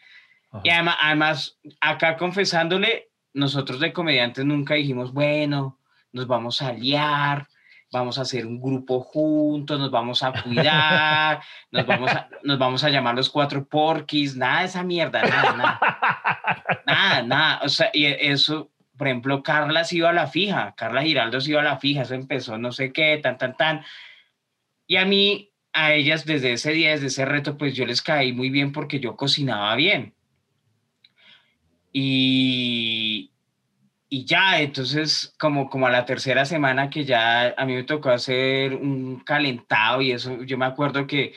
[0.64, 5.78] Y además, además, acá confesándole, nosotros de comediantes nunca dijimos, bueno,
[6.12, 7.46] nos vamos a liar,
[7.92, 12.84] vamos a hacer un grupo juntos, nos vamos a cuidar, nos vamos a, nos vamos
[12.84, 15.80] a llamar los cuatro porquis, nada de esa mierda, nada, nada.
[16.86, 17.60] Nada, nada.
[17.62, 21.50] O sea, y eso, por ejemplo, Carla se iba a la fija, Carla Giraldo se
[21.50, 23.84] iba a la fija, eso empezó no sé qué, tan, tan, tan.
[24.86, 28.32] Y a mí, a ellas desde ese día, desde ese reto, pues yo les caí
[28.32, 30.14] muy bien porque yo cocinaba bien.
[31.92, 33.29] Y,
[34.12, 38.10] y ya, entonces como, como a la tercera semana que ya a mí me tocó
[38.10, 41.34] hacer un calentado y eso, yo me acuerdo que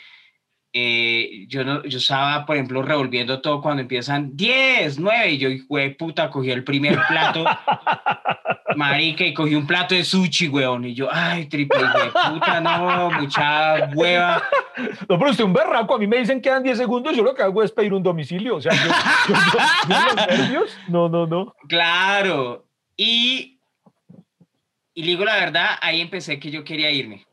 [0.74, 5.50] eh, yo, no, yo estaba, por ejemplo, revolviendo todo cuando empiezan 10, 9 y yo,
[5.50, 7.46] de puta, cogí el primer plato,
[8.76, 13.12] marica, y cogí un plato de sushi, weón, y yo, ay, triple, de puta, no,
[13.12, 14.44] mucha hueva.
[15.08, 17.36] No, pero usted un berraco, a mí me dicen que quedan 10 segundos, yo lo
[17.36, 19.36] que hago es pedir un domicilio, o sea, yo,
[19.88, 21.54] los nervios, no, no, no.
[21.68, 22.66] Claro,
[22.98, 23.60] y,
[24.94, 27.26] y digo la verdad, ahí empecé que yo quería irme.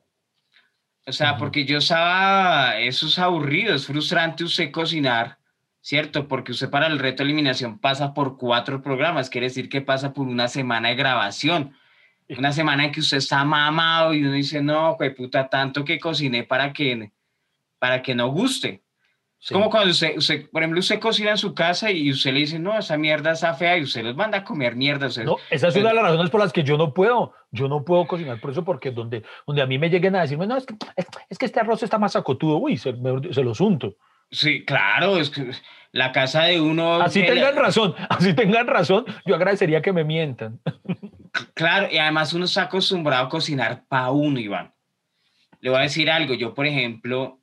[1.07, 5.40] O sea, porque yo estaba, eso es aburrido, es frustrante usted cocinar,
[5.81, 6.29] ¿cierto?
[6.29, 10.13] Porque usted para el reto de eliminación pasa por cuatro programas, quiere decir que pasa
[10.13, 11.75] por una semana de grabación,
[12.29, 15.99] una semana en que usted está mamado y uno dice, no, pues puta, tanto que
[15.99, 17.11] cociné para que,
[17.79, 18.83] para que no guste.
[19.43, 22.41] Es como cuando usted, usted, por ejemplo, usted cocina en su casa y usted le
[22.41, 25.09] dice, no, esa mierda está fea y usted los manda a comer mierda.
[25.25, 27.83] no, esa es una de las razones por las que yo no puedo, yo no
[27.83, 30.67] puedo cocinar por eso, porque donde, donde a mí me lleguen a decirme, no, es
[30.67, 30.75] que,
[31.31, 32.93] es, que este arroz está más acotudo, uy, se,
[33.33, 33.97] se lo unto.
[34.31, 35.51] Sí, claro, es que
[35.93, 37.01] la casa de uno...
[37.03, 40.61] Así tengan razón, así tengan razón, yo agradecería que me mientan.
[41.55, 44.75] Claro, y además uno está acostumbrado a cocinar para uno, Iván.
[45.61, 47.39] Le voy a decir algo, yo por ejemplo,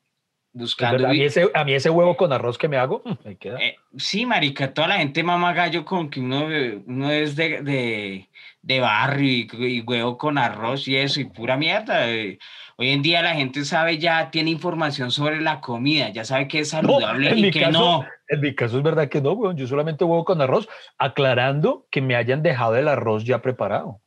[0.51, 1.07] buscando.
[1.07, 3.59] A mí, ese, a mí, ese, huevo con arroz que me hago, me queda.
[3.59, 6.47] Eh, sí, marica, toda la gente mama gallo con que uno,
[6.85, 8.29] uno es de, de,
[8.61, 12.09] de barrio y, huevo con arroz y eso, y pura mierda.
[12.09, 12.39] Eh.
[12.79, 16.59] Hoy en día la gente sabe ya, tiene información sobre la comida, ya sabe que
[16.59, 18.05] es saludable y que no.
[18.27, 19.57] En mi caso es verdad que no, weón.
[19.57, 23.99] Yo solamente huevo con arroz, aclarando que me hayan dejado el arroz ya preparado.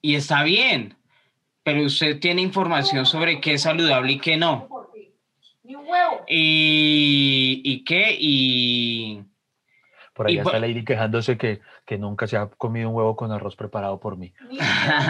[0.00, 0.96] Y está bien,
[1.64, 4.68] pero usted tiene información sobre qué es saludable y qué no.
[6.28, 9.24] Y, y qué, y...
[10.14, 13.56] Por ahí está Lady quejándose que, que nunca se ha comido un huevo con arroz
[13.56, 14.32] preparado por mí.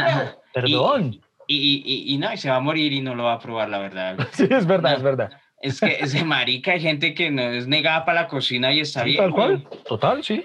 [0.55, 1.15] Perdón.
[1.15, 3.69] Y, y, y, no, y se va a morir y no lo va a probar,
[3.69, 4.17] la verdad.
[4.33, 5.31] Sí, es verdad, es verdad.
[5.61, 9.05] Es que ese marica hay gente que no es negada para la cocina y está
[9.05, 9.19] bien.
[9.19, 10.45] Tal cual, total, sí.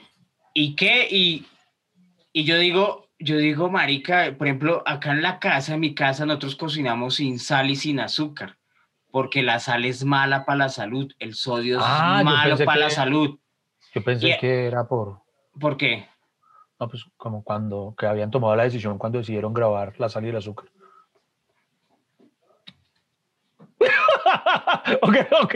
[0.54, 1.08] ¿Y qué?
[1.10, 1.46] Y,
[2.34, 6.26] y yo digo, yo digo, marica, por ejemplo, acá en la casa, en mi casa,
[6.26, 8.58] nosotros cocinamos sin sal y sin azúcar
[9.12, 12.90] porque la sal es mala para la salud, el sodio es ah, malo para la
[12.90, 13.40] salud.
[13.94, 15.22] Yo pensé que era por...
[15.60, 16.08] ¿Por qué?
[16.80, 20.30] No, pues como cuando que habían tomado la decisión cuando decidieron grabar la sal y
[20.30, 20.70] el azúcar.
[25.02, 25.56] ok, ok.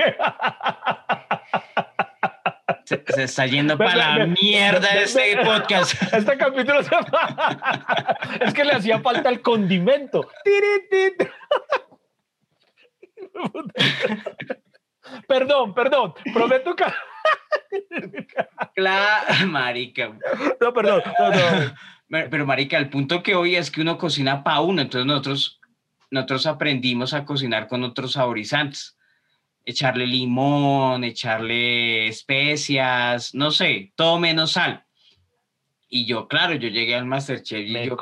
[2.85, 6.01] Se, está yendo para la mierda este podcast.
[6.13, 6.95] Este capítulo se...
[8.41, 10.29] es que le hacía falta el condimento.
[15.27, 16.83] perdón, perdón, prometo que...
[18.75, 20.11] claro, marica.
[20.59, 21.01] No, perdón.
[22.11, 25.60] Pero, marica, el punto que hoy es que uno cocina para uno, entonces nosotros,
[26.11, 28.97] nosotros aprendimos a cocinar con otros saborizantes.
[29.65, 34.83] Echarle limón, echarle especias, no sé, todo menos sal.
[35.87, 37.97] Y yo, claro, yo llegué al Masterchef y yo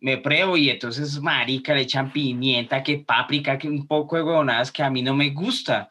[0.00, 4.70] me pruebo y entonces, marica, le echan pimienta, que páprica, que un poco de huevonadas
[4.70, 5.88] que a mí no me gusta.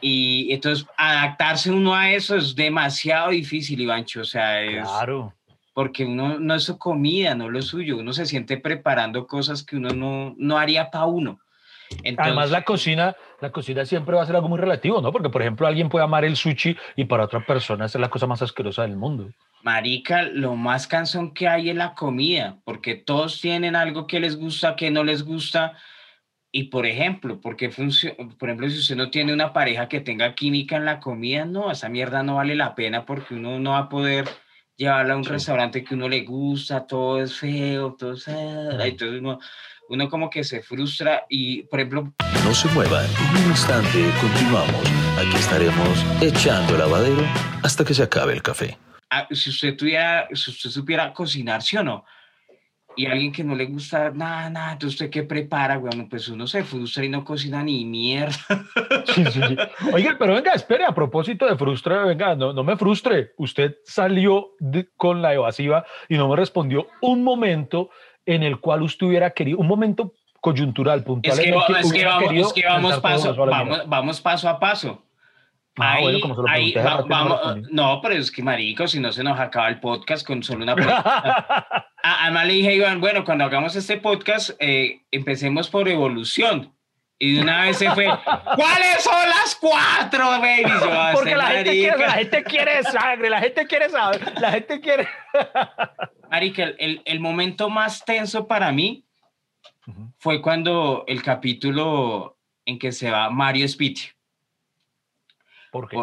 [0.00, 4.20] Y entonces adaptarse uno a eso es demasiado difícil, Ivancho.
[4.20, 4.86] O sea, es...
[4.86, 5.34] Claro.
[5.72, 7.98] Porque uno no es su comida, no lo suyo.
[7.98, 11.40] Uno se siente preparando cosas que uno no, no haría para uno.
[12.18, 15.12] Además, la cocina, la cocina siempre va a ser algo muy relativo, ¿no?
[15.12, 18.26] Porque, por ejemplo, alguien puede amar el sushi y para otra persona es la cosa
[18.26, 19.30] más asquerosa del mundo.
[19.62, 24.36] Marica, lo más cansón que hay es la comida, porque todos tienen algo que les
[24.36, 25.76] gusta, que no les gusta.
[26.50, 30.76] Y por ejemplo, porque por ejemplo, si usted no tiene una pareja que tenga química
[30.76, 33.88] en la comida, no, esa mierda no vale la pena porque uno no va a
[33.88, 34.28] poder
[34.76, 38.26] llevarla a un restaurante que uno le gusta, todo es feo, todo es...
[38.28, 39.38] Entonces uno,
[39.88, 42.12] uno como que se frustra y, por ejemplo...
[42.44, 44.86] No se muevan, en un instante continuamos.
[45.18, 47.22] Aquí estaremos echando lavadero
[47.62, 48.76] hasta que se acabe el café.
[49.10, 52.04] Ah, si usted tuviera, si usted supiera cocinar, ¿sí o no?
[52.96, 56.46] Y alguien que no le gusta nada, nada, entonces usted qué prepara, bueno, pues uno
[56.46, 58.36] se frustra y no cocina ni mierda.
[59.06, 59.40] Sí, sí,
[59.92, 63.32] Oiga, pero venga, espere, a propósito de frustre, venga, no, no me frustre.
[63.36, 64.50] Usted salió
[64.96, 67.90] con la evasiva y no me respondió un momento
[68.26, 71.38] en el cual usted hubiera querido, un momento coyuntural, puntual.
[71.38, 75.02] Es que, es que vamos, es que vamos, paso, vamos, vamos paso a paso.
[75.78, 76.74] Ah, ahí, bueno, como ahí,
[77.08, 80.64] vamos, no, pero es que marico, si no se nos acaba el podcast con solo
[80.64, 81.86] una pregunta.
[82.02, 86.74] Además le dije a Iván, bueno, cuando hagamos este podcast, eh, empecemos por evolución.
[87.18, 88.06] Y de una vez se fue,
[88.56, 90.64] ¿cuáles son las cuatro, baby?
[91.12, 95.08] Porque la gente, quiere, la gente, quiere, sangre, la gente quiere saber, la gente quiere...
[96.30, 99.04] Marica, el, el momento más tenso para mí
[100.18, 104.08] fue cuando el capítulo en que se va Mario Spitti.
[105.70, 105.96] ¿Por qué?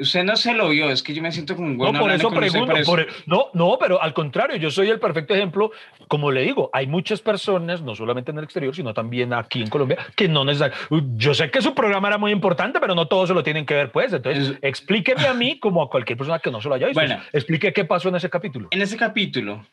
[0.00, 2.10] Usted no se lo vio, es que yo me siento como un buen No, por
[2.10, 2.98] eso pregunto.
[2.98, 5.70] E, no, no, pero al contrario, yo soy el perfecto ejemplo.
[6.08, 9.68] Como le digo, hay muchas personas, no solamente en el exterior, sino también aquí en
[9.68, 11.16] Colombia, que no necesariamente.
[11.16, 13.74] Yo sé que su programa era muy importante, pero no todos se lo tienen que
[13.74, 14.12] ver, pues.
[14.12, 17.00] Entonces, explíqueme a mí, como a cualquier persona que no se lo haya visto.
[17.00, 18.68] Bueno, explique qué pasó en ese capítulo.
[18.70, 19.66] En ese capítulo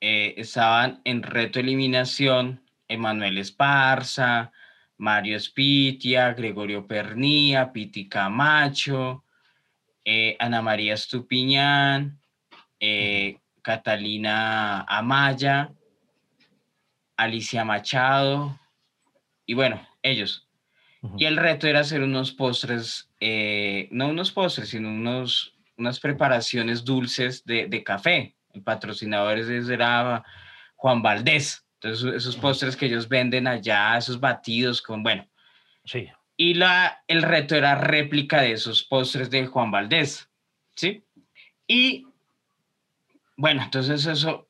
[0.00, 4.52] eh, estaban en reto eliminación Emanuel Esparza,
[4.98, 9.21] Mario Spitia, Gregorio Pernía, Piti Camacho,
[10.04, 12.20] eh, Ana María Estupiñán,
[12.80, 15.72] eh, Catalina Amaya,
[17.16, 18.58] Alicia Machado,
[19.46, 20.48] y bueno, ellos.
[21.16, 26.84] Y el reto era hacer unos postres, eh, no unos postres, sino unos, unas preparaciones
[26.84, 28.36] dulces de, de café.
[28.52, 30.24] El patrocinador era
[30.76, 31.66] Juan Valdés.
[31.80, 35.26] Entonces, esos postres que ellos venden allá, esos batidos con, bueno.
[35.84, 36.08] Sí.
[36.42, 40.28] Y la, el reto era réplica de esos postres de Juan Valdés,
[40.74, 41.04] ¿sí?
[41.68, 42.08] Y,
[43.36, 44.48] bueno, entonces eso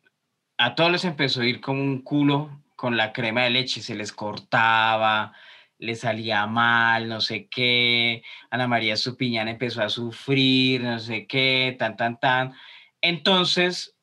[0.57, 3.94] a todos les empezó a ir como un culo con la crema de leche, se
[3.94, 5.35] les cortaba,
[5.76, 8.22] les salía mal, no sé qué.
[8.48, 12.55] Ana María Supiñán empezó a sufrir, no sé qué, tan, tan, tan.
[13.02, 13.94] Entonces,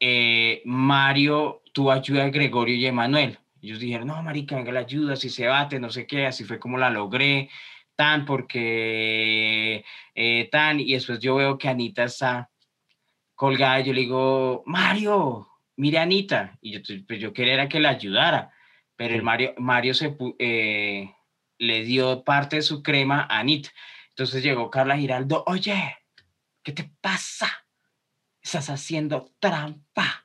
[0.00, 3.38] eh, Mario tuvo ayuda de Gregorio y Emanuel.
[3.64, 6.58] Ellos dijeron, no, marica, venga la ayuda, si se bate, no sé qué, así fue
[6.58, 7.48] como la logré,
[7.96, 12.50] tan, porque, eh, tan, y después yo veo que Anita está
[13.34, 17.90] colgada, y yo le digo, Mario, mire Anita, y yo, pues yo quería que la
[17.90, 18.52] ayudara,
[18.96, 21.10] pero el Mario, Mario se, eh,
[21.58, 23.70] le dio parte de su crema a Anita.
[24.10, 25.96] Entonces llegó Carla Giraldo, oye,
[26.62, 27.48] ¿qué te pasa?
[28.40, 30.23] Estás haciendo trampa.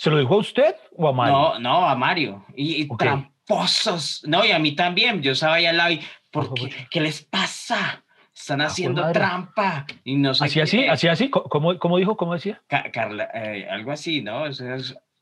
[0.00, 1.34] ¿Se lo dijo a usted o a Mario?
[1.34, 2.46] No, no, a Mario.
[2.56, 4.22] Y, tramposos.
[4.26, 5.20] No, y a mí también.
[5.20, 6.00] Yo estaba ahí al lado y,
[6.32, 6.86] ¿por qué?
[6.90, 8.02] ¿Qué les pasa?
[8.34, 9.84] Están ah, haciendo trampa.
[10.02, 10.86] Y no sé ¿Así, así?
[10.86, 11.28] ¿Así, así?
[11.28, 12.16] ¿Cómo, cómo dijo?
[12.16, 12.62] ¿Cómo decía?
[12.66, 14.44] Carla, eh, algo así, ¿no?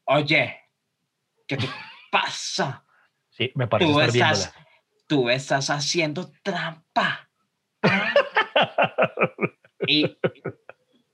[0.05, 0.57] Oye,
[1.49, 1.69] ¿qué te
[2.13, 2.85] pasa?
[3.31, 4.55] Sí, me parece tú estás,
[5.09, 7.29] tú estás haciendo trampa.
[9.89, 10.17] y,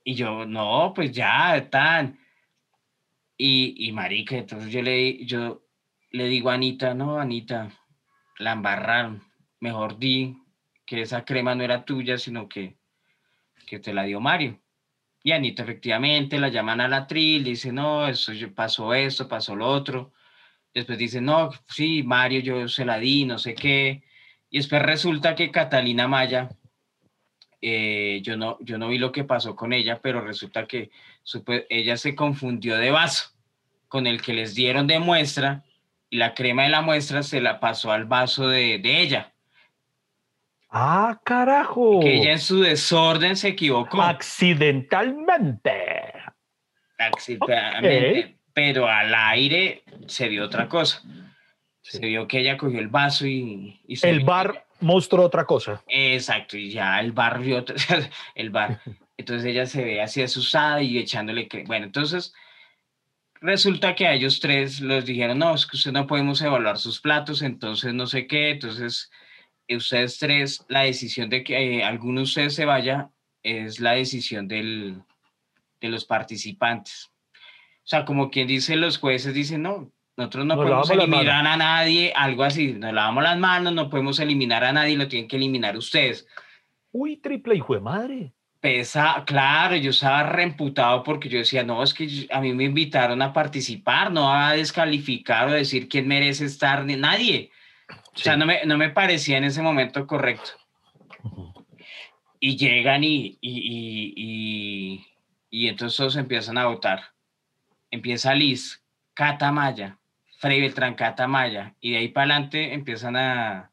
[0.04, 2.18] y yo, no, pues ya, están
[3.46, 5.66] y, y marica, entonces yo le, yo
[6.12, 7.70] le digo a Anita, no, Anita,
[8.38, 9.22] la embarraron.
[9.60, 10.34] Mejor di
[10.86, 12.78] que esa crema no era tuya, sino que,
[13.66, 14.62] que te la dio Mario.
[15.22, 19.66] Y Anita efectivamente la llaman a la tril, dice, no, eso pasó esto, pasó lo
[19.68, 20.14] otro.
[20.72, 24.04] Después dice, no, sí, Mario, yo se la di, no sé qué.
[24.48, 26.48] Y después resulta que Catalina Maya,
[27.60, 30.90] eh, yo, no, yo no vi lo que pasó con ella, pero resulta que
[31.68, 33.33] ella se confundió de vaso
[33.88, 35.64] con el que les dieron de muestra
[36.10, 39.32] y la crema de la muestra se la pasó al vaso de, ella.
[40.70, 42.00] Ah, carajo.
[42.00, 44.02] Que ella en su desorden se equivocó.
[44.02, 46.12] Accidentalmente.
[46.98, 48.36] Accidentalmente.
[48.52, 51.02] Pero al aire se vio otra cosa.
[51.82, 53.80] Se vio que ella cogió el vaso y...
[54.02, 55.82] el bar mostró otra cosa.
[55.88, 57.64] Exacto, y ya el bar vio
[58.34, 58.80] el bar.
[59.16, 61.48] Entonces ella se ve así asustada y echándole...
[61.66, 62.34] Bueno, entonces
[63.44, 66.98] Resulta que a ellos tres les dijeron, no, es que usted no podemos evaluar sus
[66.98, 69.10] platos, entonces no sé qué, entonces
[69.68, 73.10] eh, ustedes tres, la decisión de que eh, alguno de ustedes se vaya
[73.42, 75.02] es la decisión del,
[75.78, 77.12] de los participantes.
[77.34, 82.14] O sea, como quien dice, los jueces dicen, no, nosotros no podemos eliminar a nadie,
[82.16, 85.76] algo así, nos lavamos las manos, no podemos eliminar a nadie, lo tienen que eliminar
[85.76, 86.26] ustedes.
[86.92, 88.32] Uy, triple hijo de madre
[88.64, 93.20] pesa, claro, yo estaba reemputado porque yo decía, no, es que a mí me invitaron
[93.20, 97.50] a participar, no a descalificar o decir quién merece estar, ni nadie.
[97.90, 100.52] O sea, no me, no me parecía en ese momento correcto.
[102.40, 105.06] Y llegan y, y, y,
[105.50, 107.02] y, entonces todos empiezan a votar.
[107.90, 109.98] empieza Liz, Catamaya,
[110.38, 113.72] Frey Beltrán Catamaya, y de ahí para adelante empiezan a,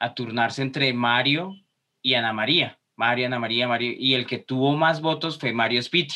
[0.00, 1.54] a turnarse entre Mario
[2.02, 2.80] y Ana María.
[2.96, 6.14] Mario, Ana María, Mario, y el que tuvo más votos fue Mario Spitti.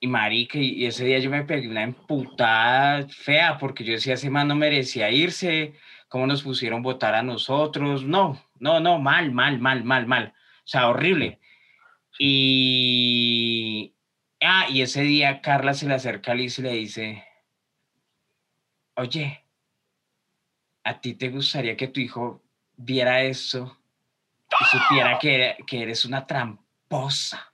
[0.00, 4.28] Y marica, y ese día yo me pegué una emputada fea porque yo decía, ese
[4.28, 5.74] man no merecía irse,
[6.08, 10.66] cómo nos pusieron votar a nosotros, no, no, no, mal, mal, mal, mal, mal, o
[10.66, 11.38] sea, horrible.
[12.18, 13.94] Y,
[14.42, 17.24] ah, y ese día Carla se le acerca a Liz y le dice,
[18.96, 19.44] oye,
[20.82, 22.42] ¿a ti te gustaría que tu hijo
[22.76, 23.78] viera eso
[24.48, 27.52] y supiera que, que eres una tramposa?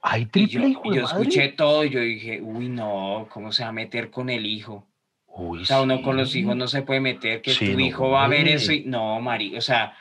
[0.00, 3.70] Ay, triple y yo, yo escuché todo y yo dije, uy, no, ¿cómo se va
[3.70, 4.86] a meter con el hijo?
[5.26, 8.24] Uy, o sea, uno con los hijos no se puede meter, que tu hijo va
[8.24, 9.96] a ver eso y no, Mari, o sea,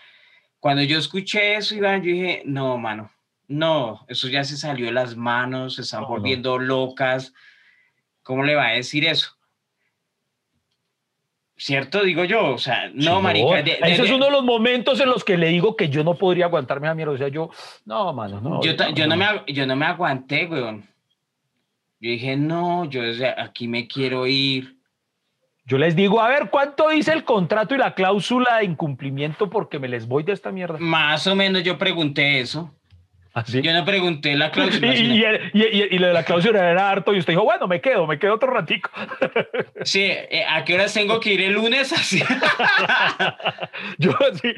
[0.59, 3.11] cuando yo escuché eso, Iván, yo dije, no, mano,
[3.47, 7.33] no, eso ya se salió de las manos, se están volviendo locas,
[8.23, 9.37] ¿cómo le va a decir eso?
[11.56, 12.04] ¿Cierto?
[12.04, 13.60] Digo yo, o sea, no, marica.
[13.60, 16.45] ese es uno de los momentos en los que le digo que yo no podría
[16.45, 17.14] aguantarme a mierda.
[17.14, 17.51] O sea, yo,
[17.86, 18.62] no, mano, no.
[18.64, 20.84] Yo, yo, no, me, yo no me aguanté, weón.
[21.99, 24.78] Yo dije, no, yo desde aquí me quiero ir.
[25.66, 29.80] Yo les digo, a ver, ¿cuánto dice el contrato y la cláusula de incumplimiento porque
[29.80, 30.78] me les voy de esta mierda?
[30.80, 32.74] Más o menos yo pregunté eso.
[33.36, 34.93] ¿Ah, Yo no pregunté la cláusula.
[35.53, 38.19] Y, y, lo de la cláusula era harto y usted dijo, bueno, me quedo, me
[38.19, 38.89] quedo otro ratico.
[39.86, 41.91] Sí, eh, ¿a qué horas tengo que ir el lunes?
[41.93, 42.21] Así.
[43.97, 44.11] Yo
[44.41, 44.53] sí,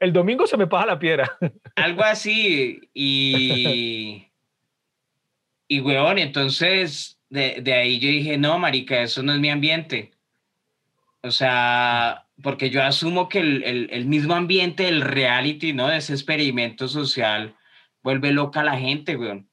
[0.00, 1.38] el domingo se me pasa la piedra.
[1.76, 2.80] Algo así.
[2.92, 4.26] Y,
[5.68, 10.10] y weón, entonces de, de ahí yo dije, no, marica, eso no es mi ambiente.
[11.22, 15.88] O sea, porque yo asumo que el, el, el mismo ambiente el reality, ¿no?
[15.88, 17.54] De ese experimento social
[18.08, 19.50] vuelve loca a la gente, weón.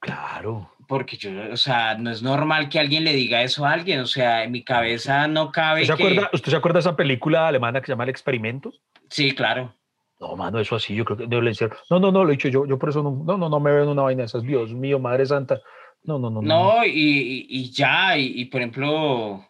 [0.00, 0.70] Claro.
[0.86, 4.06] Porque yo, o sea, no es normal que alguien le diga eso a alguien, o
[4.06, 5.82] sea, en mi cabeza no cabe.
[5.82, 8.70] ¿Usted, se, acuerda, ¿usted se acuerda de esa película alemana que se llama El Experimento?
[9.08, 9.74] Sí, claro.
[10.20, 11.72] No, mano, eso así, yo creo que ser.
[11.88, 13.72] No, no, no, lo he dicho yo, yo por eso no, no, no, no me
[13.72, 14.42] veo en una vaina de esas.
[14.42, 15.58] Dios mío, Madre Santa.
[16.02, 16.42] No, no, no.
[16.42, 16.84] No, no.
[16.84, 19.44] Y, y, ya, y, y, por ejemplo,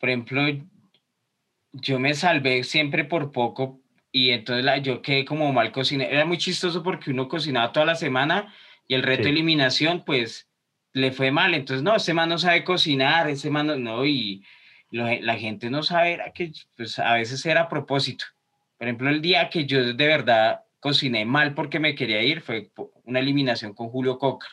[0.00, 0.42] por ejemplo,
[1.72, 3.80] yo me salvé siempre por poco
[4.12, 6.10] y entonces la, yo quedé como mal cocinado.
[6.10, 8.54] Era muy chistoso porque uno cocinaba toda la semana
[8.88, 10.48] y el reto de eliminación, pues
[10.92, 11.54] le fue mal.
[11.54, 14.44] Entonces, no, ese man no sabe cocinar, ese man no, y
[14.90, 18.24] la gente no sabe, era que pues a veces era a propósito.
[18.78, 22.70] Por ejemplo, el día que yo de verdad cociné mal porque me quería ir fue
[23.04, 24.46] una eliminación con Julio Coca.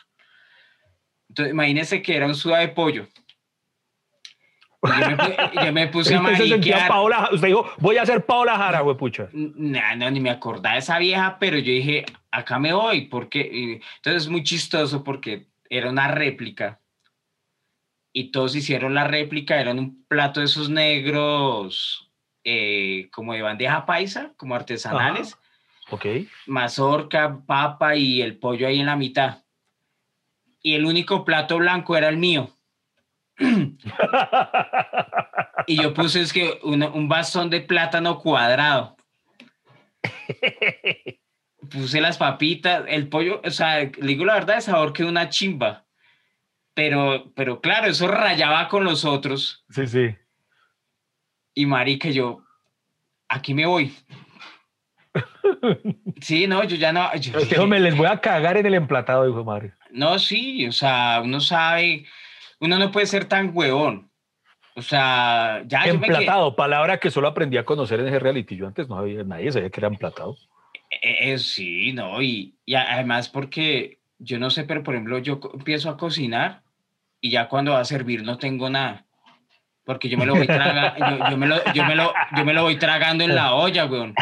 [1.28, 3.08] Entonces, imagínense que era un suave de pollo.
[4.84, 6.88] Yo me, puse a mariquear.
[6.88, 9.28] Paola, usted dijo, voy a ser Paola Jara, güey, pucha.
[9.32, 13.80] No, no, ni me acordaba de esa vieja, pero yo dije, acá me voy, porque...
[13.96, 16.80] Entonces es muy chistoso porque era una réplica.
[18.12, 22.10] Y todos hicieron la réplica, eran un plato de esos negros,
[22.44, 25.36] eh, como de bandeja paisa, como artesanales.
[25.90, 26.06] Ok.
[26.46, 29.42] Mazorca, papa y el pollo ahí en la mitad.
[30.62, 32.53] Y el único plato blanco era el mío.
[35.66, 38.96] y yo puse es que un bastón de plátano cuadrado.
[41.70, 45.28] Puse las papitas, el pollo, o sea, le digo la verdad, de sabor que una
[45.28, 45.84] chimba.
[46.74, 49.64] Pero, pero claro, eso rayaba con los otros.
[49.70, 50.16] Sí, sí.
[51.54, 52.42] Y marica, yo,
[53.28, 53.94] aquí me voy.
[56.20, 57.14] Sí, no, yo ya no.
[57.16, 59.72] Yo, me les voy a cagar en el emplatado, dijo Mario.
[59.90, 62.06] No, sí, o sea, uno sabe
[62.64, 64.10] uno no puede ser tan huevón.
[64.74, 65.84] O sea, ya.
[65.84, 68.56] Emplatado, palabra que solo aprendí a conocer en ese reality.
[68.56, 70.36] Yo antes no había, nadie sabía que era emplatado.
[70.90, 75.40] Eh, eh, sí, no, y, y, además porque yo no sé, pero por ejemplo, yo
[75.52, 76.62] empiezo a cocinar
[77.20, 79.04] y ya cuando va a servir no tengo nada
[79.84, 82.62] porque yo me lo voy tragando, yo, me lo, yo, me lo, yo, me lo,
[82.62, 84.14] voy tragando en la olla, weón.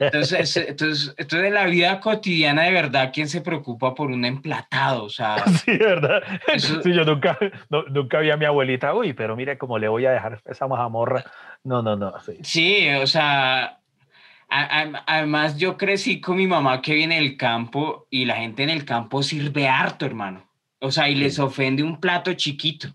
[0.00, 5.04] Entonces, entonces, entonces, en la vida cotidiana, de verdad, ¿quién se preocupa por un emplatado?
[5.04, 6.22] O sea, sí, ¿verdad?
[6.56, 7.38] Sí, yo nunca,
[7.68, 10.66] no, nunca vi a mi abuelita, uy, pero mire cómo le voy a dejar esa
[10.66, 11.24] majamorra.
[11.62, 12.12] No, no, no.
[12.20, 13.78] Sí, sí o sea,
[14.48, 18.84] además yo crecí con mi mamá que viene del campo y la gente en el
[18.84, 20.50] campo sirve harto, hermano.
[20.80, 22.88] O sea, y les ofende un plato chiquito.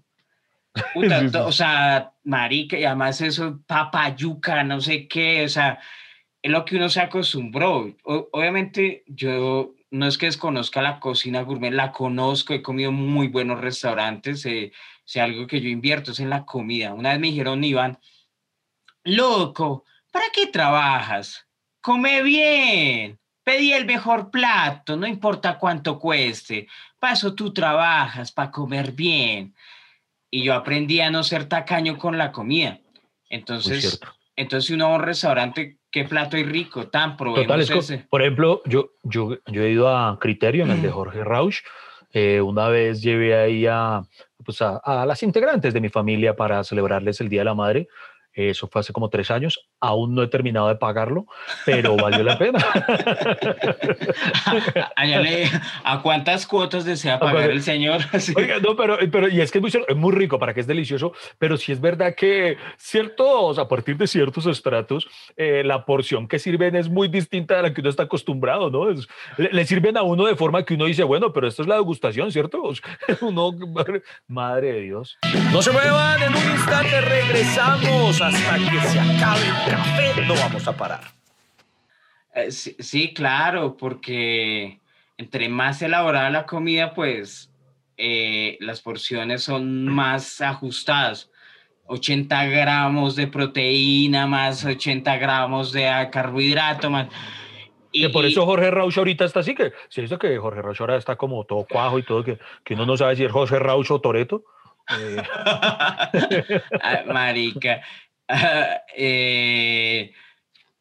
[1.46, 5.80] O sea, marica, y además eso, papayuca, no sé qué, o sea,
[6.42, 7.96] es lo que uno se acostumbró.
[8.04, 13.62] obviamente, yo no es que desconozca la cocina gourmet, la conozco, he comido muy buenos
[13.62, 14.72] restaurantes, eh,
[15.04, 16.94] si algo que yo invierto es en la comida.
[16.94, 17.98] Una vez me dijeron, Iván,
[19.04, 21.48] loco, ¿para qué trabajas?
[21.82, 23.20] Come bien.
[23.44, 26.68] pedí el mejor plato, no importa cuánto cueste,
[27.00, 29.56] para eso tú trabajas, para comer bien.
[30.36, 32.82] Y yo aprendí a no ser tacaño con la comida.
[33.30, 34.02] Entonces,
[34.36, 38.00] entonces si uno va a un restaurante, qué plato y rico, tan probemos ese.
[38.10, 41.60] Por ejemplo, yo, yo, yo he ido a Criterio, en el de Jorge Rausch,
[42.12, 44.02] eh, una vez llevé ahí a,
[44.44, 47.88] pues a, a, las integrantes de mi familia para celebrarles el Día de la Madre
[48.36, 49.70] eso fue hace como tres años.
[49.86, 51.28] Aún no he terminado de pagarlo,
[51.66, 52.60] pero valió la pena.
[55.84, 58.02] ¿A cuántas cuotas desea pagar el señor?
[58.36, 60.68] Oiga, no, pero, pero y es que es muy, es muy, rico para que es
[60.68, 65.08] delicioso, pero sí es verdad que ciertos, a partir de ciertos estratos,
[65.38, 68.88] eh, la porción que sirven es muy distinta a la que uno está acostumbrado, ¿no?
[69.38, 72.32] le, sirven a uno de forma que uno dice, bueno, pero esto es la degustación,
[72.32, 72.64] ¿cierto?
[73.22, 73.52] Uno,
[74.28, 75.18] madre de Dios.
[75.52, 80.68] No se muevan, en un instante regresamos hasta que se acabe el café no vamos
[80.68, 81.02] a parar.
[82.34, 84.80] Eh, sí, claro, porque
[85.18, 87.52] entre más elaborada la comida, pues
[87.98, 91.30] eh, las porciones son más ajustadas.
[91.88, 97.08] 80 gramos de proteína más 80 gramos de carbohidrato más...
[97.92, 100.82] Y, que por eso Jorge Rauch ahorita está así, que si es que Jorge Rauch
[100.82, 103.58] ahora está como todo cuajo y todo, que, que uno no sabe si es José
[103.58, 104.44] Rauch o Toreto.
[105.00, 105.24] Eh.
[107.14, 107.82] Marica.
[108.98, 110.14] Eh,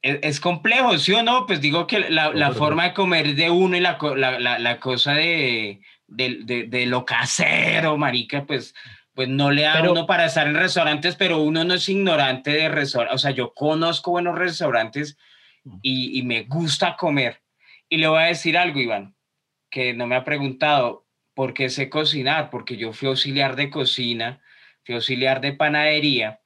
[0.03, 1.47] es, complejo, ¿sí o no?
[1.47, 3.99] Pues digo que la, forma de comer de uno y la,
[4.39, 8.75] la, cosa de, de, lo casero, marica, pues,
[9.15, 12.69] pues no le da uno para estar en restaurantes, pero uno no es ignorante de
[12.69, 13.15] restaurantes.
[13.15, 15.17] O sea, yo conozco buenos restaurantes
[15.81, 17.41] y, y me gusta comer.
[17.89, 19.15] Y le voy a decir algo, Iván,
[19.71, 24.41] que no me ha preguntado por qué sé cocinar, porque yo fui auxiliar de cocina,
[24.85, 26.41] fui auxiliar de panadería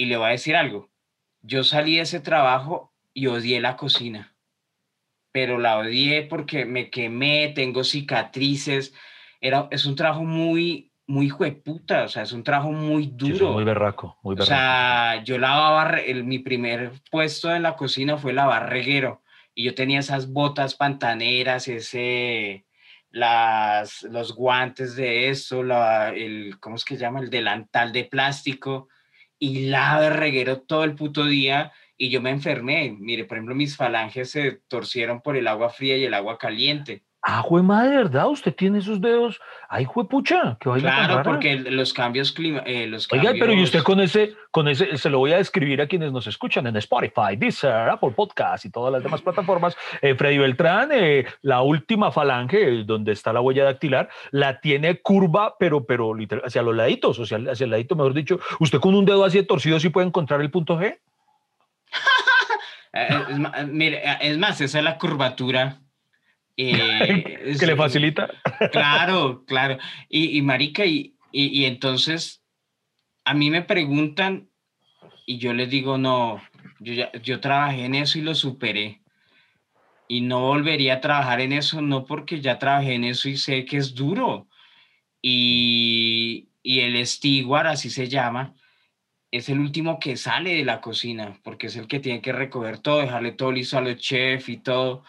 [0.00, 0.88] y le voy a decir algo.
[1.42, 4.34] Yo salí de ese trabajo y odié la cocina,
[5.30, 8.94] pero la odié porque me quemé, tengo cicatrices.
[9.42, 13.52] Era, es un trabajo muy, muy jueputa, o sea, es un trabajo muy duro.
[13.52, 14.50] muy berraco, muy berraco.
[14.50, 19.22] O sea, yo lavaba, el, mi primer puesto en la cocina fue lavar reguero
[19.54, 22.64] y yo tenía esas botas pantaneras, ese,
[23.10, 27.20] las, los guantes de eso, la, el, ¿cómo es que se llama?
[27.20, 28.88] El delantal de plástico
[29.40, 32.94] y lava reguero todo el puto día y yo me enfermé.
[32.96, 37.02] Mire, por ejemplo, mis falanges se torcieron por el agua fría y el agua caliente.
[37.22, 38.28] Ah, jue madre, ¿verdad?
[38.28, 39.40] Usted tiene esos dedos.
[39.68, 43.82] Ay, jue pucha, que Claro, porque los cambios clima, eh, los Oiga, pero y usted
[43.82, 47.36] con ese, con ese, se lo voy a describir a quienes nos escuchan en Spotify,
[47.36, 49.76] Deezer, Apple Podcast y todas las demás plataformas.
[50.00, 55.56] Eh, Freddy Beltrán, eh, la última falange donde está la huella dactilar, la tiene curva,
[55.58, 58.40] pero, pero literal, hacia los laditos, o sea, hacia el ladito, mejor dicho.
[58.60, 60.98] ¿Usted con un dedo así torcido sí puede encontrar el punto G?
[62.94, 65.80] es, mire, es más, esa es la curvatura
[66.68, 68.28] eh, que le facilita.
[68.72, 69.78] Claro, claro.
[70.08, 72.42] Y, y marica, y, y, entonces
[73.24, 74.50] a mí me preguntan
[75.26, 76.42] y yo les digo, no,
[76.78, 79.00] yo, ya, yo trabajé en eso y lo superé.
[80.08, 83.64] Y no volvería a trabajar en eso, no porque ya trabajé en eso y sé
[83.64, 84.48] que es duro.
[85.22, 88.54] Y, y el steward, así se llama,
[89.30, 92.78] es el último que sale de la cocina, porque es el que tiene que recoger
[92.78, 95.04] todo, dejarle todo listo a los chefs y todo.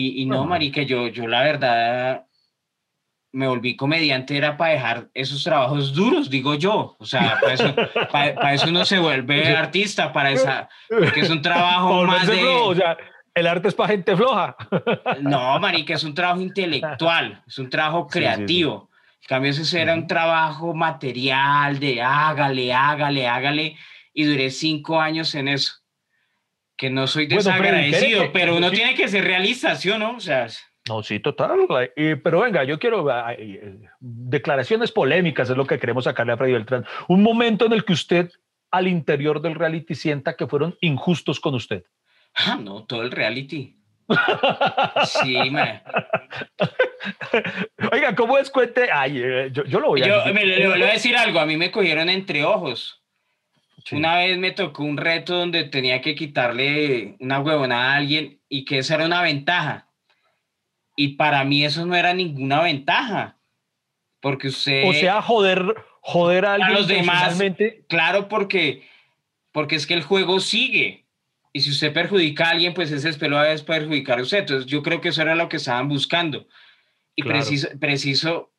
[0.00, 2.24] Y, no, marica, yo, yo la verdad
[3.32, 6.96] me volví comediante era para dejar esos trabajos duros, digo yo.
[6.98, 7.74] O sea, para eso,
[8.12, 12.44] para, eso uno se vuelve artista, para esa, porque es un trabajo más de...
[12.44, 12.96] o sea,
[13.34, 14.56] el arte es para gente floja.
[15.20, 18.88] No, marica, es un trabajo intelectual, es un trabajo creativo.
[19.22, 23.76] En cambio, ese era un trabajo material de hágale, hágale, hágale,
[24.14, 25.77] y duré cinco años en eso
[26.78, 30.16] que no soy desagradecido, pero uno tiene que ser realista, ¿sí o no?
[30.16, 30.46] O sea...
[30.88, 31.66] No, sí, total.
[32.22, 36.86] pero venga, yo quiero eh, declaraciones polémicas, es lo que queremos sacarle a Freddy Beltrán.
[37.08, 38.30] Un momento en el que usted
[38.70, 41.84] al interior del reality sienta que fueron injustos con usted.
[42.34, 43.76] Ah, no, todo el reality.
[45.04, 45.82] sí, man.
[47.92, 48.88] Oiga, ¿cómo es cuente?
[48.90, 51.44] Ay, eh, yo, yo, lo voy a yo, Me, le voy a decir algo, a
[51.44, 53.02] mí me cogieron entre ojos.
[53.92, 58.64] Una vez me tocó un reto donde tenía que quitarle una huevonada a alguien y
[58.64, 59.88] que esa era una ventaja.
[60.96, 63.36] Y para mí eso no era ninguna ventaja.
[64.20, 64.88] Porque usted...
[64.88, 66.70] O sea, joder, joder a alguien.
[66.70, 67.38] A los demás.
[67.88, 68.88] Claro, porque,
[69.52, 71.06] porque es que el juego sigue.
[71.52, 74.38] Y si usted perjudica a alguien, pues ese espero a perjudicar a usted.
[74.38, 76.46] Entonces yo creo que eso era lo que estaban buscando.
[77.14, 78.52] Y preciso, preciso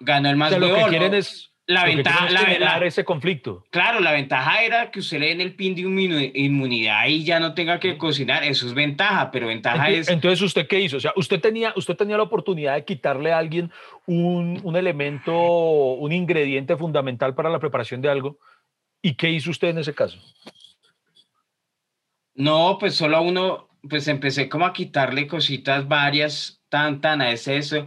[0.00, 3.64] ganó el más o lo que quieren es la ventaja, la, ese conflicto.
[3.70, 7.54] Claro, la ventaja era que usted le den el pin de inmunidad y ya no
[7.54, 10.08] tenga que cocinar, eso es ventaja, pero ventaja es...
[10.08, 10.96] Entonces, ¿usted qué hizo?
[10.96, 13.70] O sea, usted tenía, usted tenía la oportunidad de quitarle a alguien
[14.06, 18.38] un, un elemento, un ingrediente fundamental para la preparación de algo,
[19.00, 20.18] ¿y qué hizo usted en ese caso?
[22.34, 27.30] No, pues solo a uno, pues empecé como a quitarle cositas varias, tan, tan, a
[27.30, 27.86] ese eso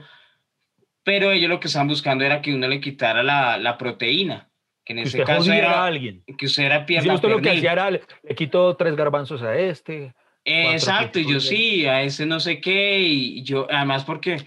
[1.06, 4.50] pero ellos lo que estaban buscando era que uno le quitara la, la proteína,
[4.84, 6.24] que en ese caso era a alguien.
[6.36, 7.14] que usted era pierna.
[7.14, 8.02] usted lo que hacía era, le,
[8.36, 10.16] quitó tres garbanzos a este.
[10.44, 14.38] Exacto, y yo sí, a ese no sé qué, y yo, además porque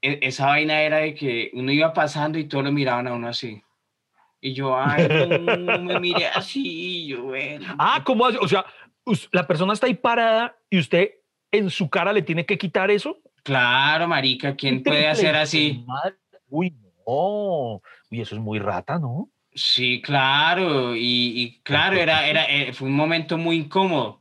[0.00, 3.26] e, esa vaina era de que uno iba pasando y todos lo miraban a uno
[3.26, 3.60] así.
[4.40, 7.74] Y yo, ay, no, me mire así, yo, bueno.
[7.78, 8.38] Ah, ¿cómo hace?
[8.38, 8.64] O sea,
[9.32, 11.14] la persona está ahí parada y usted
[11.50, 13.19] en su cara le tiene que quitar eso.
[13.42, 15.84] Claro, marica, ¿quién puede hacer así?
[16.48, 17.80] Uy, no.
[18.10, 19.30] Uy, eso es muy rata, ¿no?
[19.52, 24.20] Sí, claro, y, claro, era, era, eh, fue un momento muy incómodo.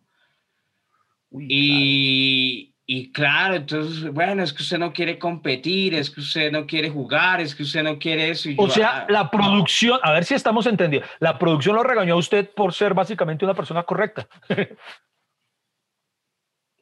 [1.31, 6.65] y, y claro, entonces, bueno, es que usted no quiere competir, es que usted no
[6.65, 8.49] quiere jugar, es que usted no quiere eso.
[8.57, 12.17] o sea, ah, la producción, a ver si estamos entendiendo, la producción lo regañó a
[12.17, 14.27] usted por ser básicamente una persona correcta.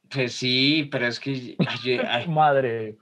[0.09, 1.55] Pues sí, pero es que...
[2.27, 2.97] Madre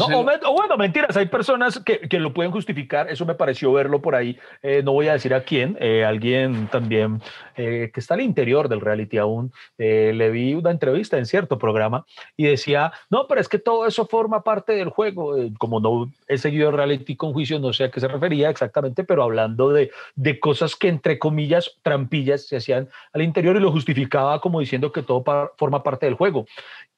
[0.00, 4.14] o, bueno, mentiras, hay personas que, que, lo pueden justificar, eso me pareció verlo por
[4.14, 7.20] ahí, eh, no voy a decir a quién, eh, alguien también
[7.56, 12.04] eh, que está al interior del reality aún, le vi una entrevista en cierto programa
[12.36, 16.38] y decía, no, pero es que todo eso forma parte del juego, como no he
[16.38, 19.90] seguido el reality con juicio, no sé a qué se refería exactamente, pero hablando de,
[20.14, 24.92] de cosas que entre comillas, trampillas se hacían al interior y lo justificaba como diciendo
[24.92, 25.24] que todo
[25.56, 26.46] forma parte del juego.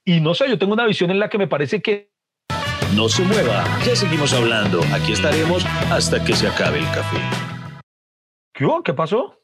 [0.05, 2.12] Y no sé, yo tengo una visión en la que me parece que
[2.95, 4.81] no se mueva, ya seguimos hablando.
[4.95, 7.19] Aquí estaremos hasta que se acabe el café.
[8.53, 9.39] ¿Qué ¿Qué pasó?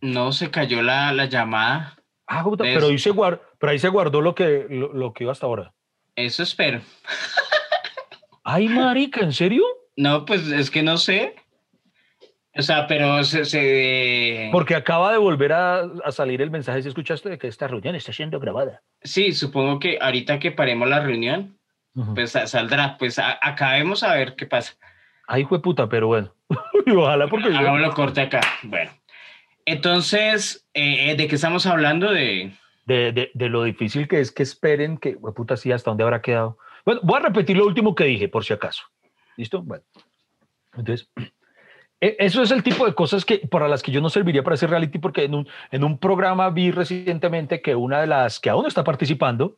[0.00, 1.96] No, se cayó la, la llamada.
[2.26, 5.46] Ah, pero, ahí se guardó, pero ahí se guardó lo que, lo, que iba hasta
[5.46, 5.74] ahora.
[6.16, 6.80] Eso espero.
[8.44, 9.64] Ay, marica, ¿en serio?
[9.96, 11.34] No, pues es que no sé.
[12.56, 14.48] O sea, pero se...
[14.52, 17.94] Porque acaba de volver a, a, salir el mensaje, si escuchaste, de que esta reunión
[17.94, 18.82] está siendo grabada.
[19.02, 21.59] Sí, supongo que ahorita que paremos la reunión,
[22.14, 22.96] pues saldrá.
[22.98, 24.74] Pues acabemos a ver qué pasa.
[25.26, 26.34] Ay, fue puta, pero bueno.
[26.96, 27.48] Ojalá porque.
[27.48, 28.40] Hagámoslo corte acá.
[28.62, 28.90] Bueno.
[29.64, 32.10] Entonces, eh, ¿de qué estamos hablando?
[32.12, 32.52] De...
[32.86, 36.22] De, de, de, lo difícil que es que esperen que, puta, sí, hasta dónde habrá
[36.22, 36.58] quedado.
[36.84, 38.82] Bueno, voy a repetir lo último que dije, por si acaso.
[39.36, 39.62] ¿Listo?
[39.62, 39.84] Bueno.
[40.76, 41.08] Entonces,
[42.00, 44.54] e, eso es el tipo de cosas que, para las que yo no serviría para
[44.54, 48.50] hacer reality, porque en un, en un programa vi recientemente que una de las que
[48.50, 49.56] aún está participando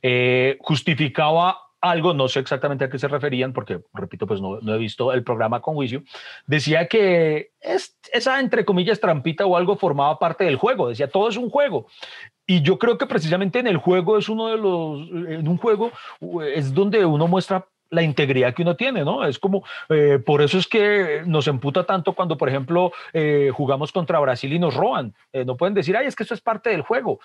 [0.00, 4.78] eh, justificaba algo, no sé exactamente a qué se referían, porque, repito, pues no, he
[4.78, 6.04] visto el programa con juicio,
[6.46, 11.28] decía que es, esa, entre comillas, trampita o algo formaba parte del juego, decía, todo
[11.28, 11.88] es un juego.
[12.46, 15.90] Y yo creo que precisamente en el juego es uno de los, en un juego
[16.54, 19.24] es donde uno muestra la integridad que uno tiene, ¿no?
[19.24, 23.92] Es como, eh, por eso es que nos emputa tanto cuando, por ejemplo, eh, jugamos
[23.92, 25.14] contra Brasil y nos roban.
[25.32, 27.20] Eh, no pueden decir, ay, es que eso es parte del juego.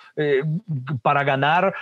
[1.01, 1.73] para ganar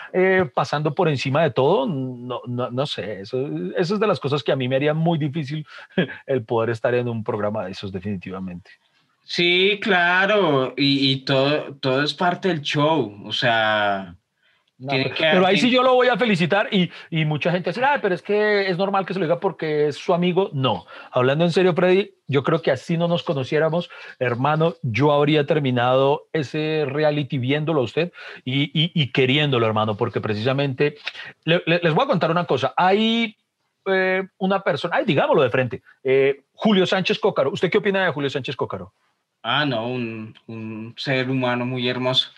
[0.53, 3.39] pasando por encima de todo, no, no, no sé, eso,
[3.75, 5.65] eso, es de las cosas que a mí me haría muy difícil
[6.27, 8.69] el poder estar en un programa de esos definitivamente.
[9.23, 14.15] Sí, claro, y, y todo, todo es parte del show, o sea
[14.77, 18.13] pero, ahí sí yo lo voy a felicitar y, y mucha gente dice, ah, pero
[18.13, 20.49] es que es normal que se lo diga porque es su amigo.
[20.53, 25.45] No, hablando en serio, Freddy, yo creo que así no nos conociéramos, hermano, yo habría
[25.45, 28.11] terminado ese reality viéndolo a usted
[28.43, 30.97] y, y, y queriéndolo, hermano, porque precisamente
[31.45, 32.73] les voy a contar una cosa.
[32.75, 33.37] Hay
[33.85, 37.51] eh, una persona, ay, digámoslo de frente, eh, Julio Sánchez Cócaro.
[37.51, 38.93] ¿Usted qué opina de Julio Sánchez Cócaro?
[39.41, 42.31] Ah, no, un, un ser humano muy hermoso.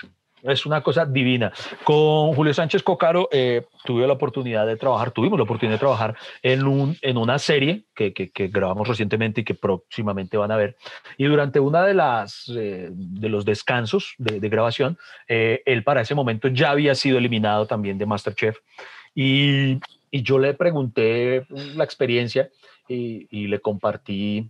[0.48, 1.52] Es una cosa divina.
[1.84, 6.16] Con Julio Sánchez Cocaro eh, tuve la oportunidad de trabajar, tuvimos la oportunidad de trabajar
[6.42, 10.78] en, un, en una serie que, que, grabamos recientemente y que próximamente van a ver.
[11.18, 16.16] Y durante una de las eh, de los descansos de, grabación, eh, él para ese
[16.16, 18.58] momento ya había sido eliminado también de Masterchef.
[19.14, 19.80] Y,
[20.12, 21.46] y yo le pregunté
[21.76, 22.50] la experiencia
[22.88, 24.50] y, y le compartí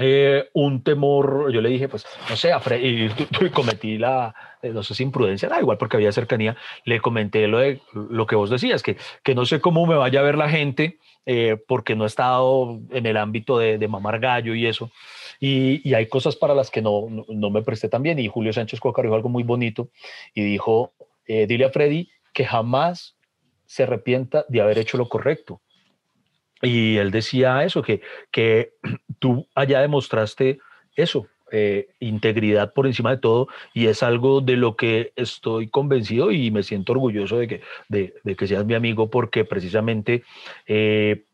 [0.00, 3.08] eh, un temor, yo le dije, pues, no sé, y
[3.50, 4.32] cometí la,
[4.62, 8.26] eh, no sé si imprudencia, da igual porque había cercanía, le comenté lo, de, lo
[8.26, 11.56] que vos decías, que, que no sé cómo me vaya a ver la gente eh,
[11.66, 14.92] porque no he estado en el ámbito de, de mamar gallo y eso,
[15.40, 18.78] y, hay cosas para las que no, no, me presté tan bien, y Julio Sánchez
[18.78, 19.88] Coca dijo algo muy bonito,
[20.32, 20.92] y dijo,
[21.26, 23.16] dile a Freddy que jamás
[23.66, 25.60] se arrepienta de haber hecho lo correcto,
[26.62, 28.00] y él decía eso, que,
[28.30, 28.72] que
[29.18, 30.58] tú allá demostraste
[30.96, 36.30] eso, eh, integridad por encima de todo y es algo de lo que estoy convencido
[36.30, 40.24] y me siento orgulloso de que, de, que seas mi amigo porque precisamente
[40.66, 41.24] eh,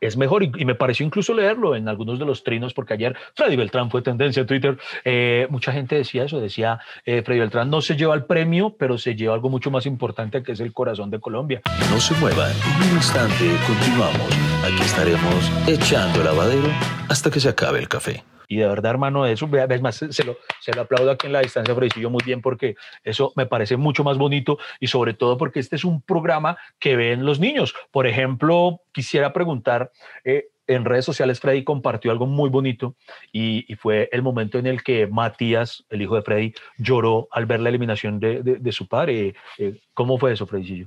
[0.00, 3.56] es mejor y, me pareció incluso leerlo en algunos de los trinos porque ayer Freddy
[3.56, 4.78] Beltrán fue tendencia en Twitter.
[5.04, 9.14] Eh, mucha gente decía eso, decía Freddy Beltrán no se lleva el premio, pero se
[9.14, 11.62] lleva algo mucho más importante que es el corazón de Colombia.
[11.90, 14.48] No se muevan, en un instante continuamos.
[14.64, 16.68] Aquí estaremos echando lavadero
[17.08, 18.22] hasta que se acabe el café.
[18.48, 21.42] Y de verdad, hermano, eso, ves más, se lo, se lo aplaudo aquí en la
[21.42, 25.60] distancia, yo muy bien, porque eso me parece mucho más bonito y sobre todo porque
[25.60, 27.74] este es un programa que ven los niños.
[27.90, 29.92] Por ejemplo, quisiera preguntar,
[30.24, 32.94] eh, en redes sociales Freddy compartió algo muy bonito
[33.32, 37.60] y, fue el momento en el que Matías, el hijo de Freddy, lloró al ver
[37.60, 39.34] la eliminación de, de, su padre.
[39.58, 40.86] Eh, ¿Cómo fue eso, Freddy?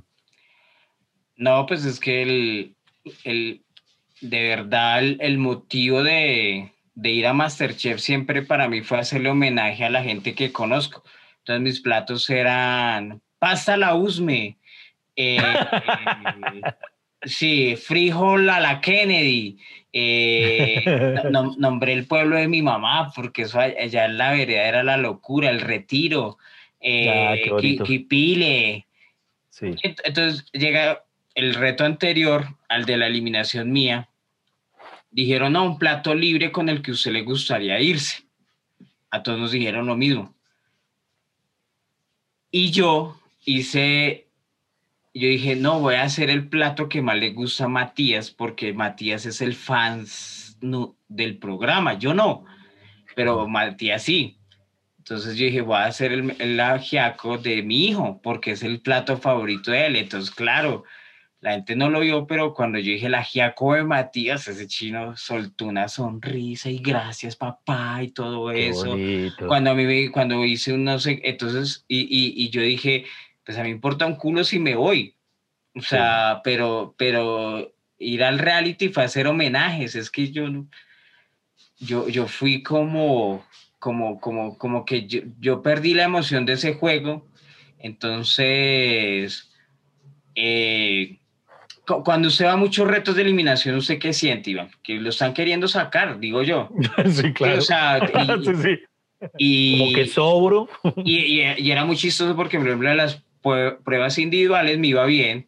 [1.36, 2.74] No, pues es que el,
[3.24, 3.62] el
[4.20, 9.84] de verdad el motivo de, de ir a Masterchef siempre para mí fue hacerle homenaje
[9.84, 11.02] a la gente que conozco.
[11.38, 14.58] Entonces mis platos eran pasta la usme,
[15.16, 15.38] eh,
[17.22, 19.58] sí, frijol a la Kennedy,
[19.92, 20.84] eh,
[21.58, 25.50] nombré el pueblo de mi mamá porque eso allá en la vereda era la locura,
[25.50, 26.38] el retiro,
[26.80, 27.50] eh,
[27.84, 28.86] Quipile.
[29.50, 29.74] Sí.
[29.82, 34.08] Entonces llega el reto anterior al de la eliminación mía,
[35.12, 38.24] dijeron, no, un plato libre con el que usted le gustaría irse.
[39.10, 40.34] A todos nos dijeron lo mismo.
[42.50, 44.26] Y yo hice,
[45.14, 48.72] yo dije, no, voy a hacer el plato que más le gusta a Matías, porque
[48.72, 50.06] Matías es el fan
[51.08, 52.44] del programa, yo no,
[53.14, 54.38] pero Matías sí.
[54.98, 58.80] Entonces yo dije, voy a hacer el, el ajiaco de mi hijo, porque es el
[58.80, 59.96] plato favorito de él.
[59.96, 60.84] Entonces, claro,
[61.42, 65.16] la gente no lo vio, pero cuando yo dije la Giaco de Matías, ese chino
[65.16, 68.96] soltó una sonrisa y gracias papá y todo eso.
[69.48, 73.06] Cuando a mí cuando hice un no sé, entonces, y, y, y, yo dije,
[73.44, 75.16] pues a mí me importa un culo si me voy.
[75.74, 80.46] O sea, pero, pero ir al reality fue hacer homenajes, es que yo
[81.80, 83.44] yo, yo fui como,
[83.80, 87.26] como, como, como que yo, yo perdí la emoción de ese juego,
[87.80, 89.50] entonces,
[90.36, 91.18] eh,
[91.86, 94.70] cuando usted va a muchos retos de eliminación, ¿usted qué siente, Iván?
[94.82, 96.70] Que lo están queriendo sacar, digo yo.
[97.10, 97.58] sí, claro.
[97.58, 97.98] O sea,
[99.38, 100.68] y, Como que sobro.
[101.04, 105.46] y, y, era muy chistoso porque, por ejemplo, en las pruebas individuales me iba bien.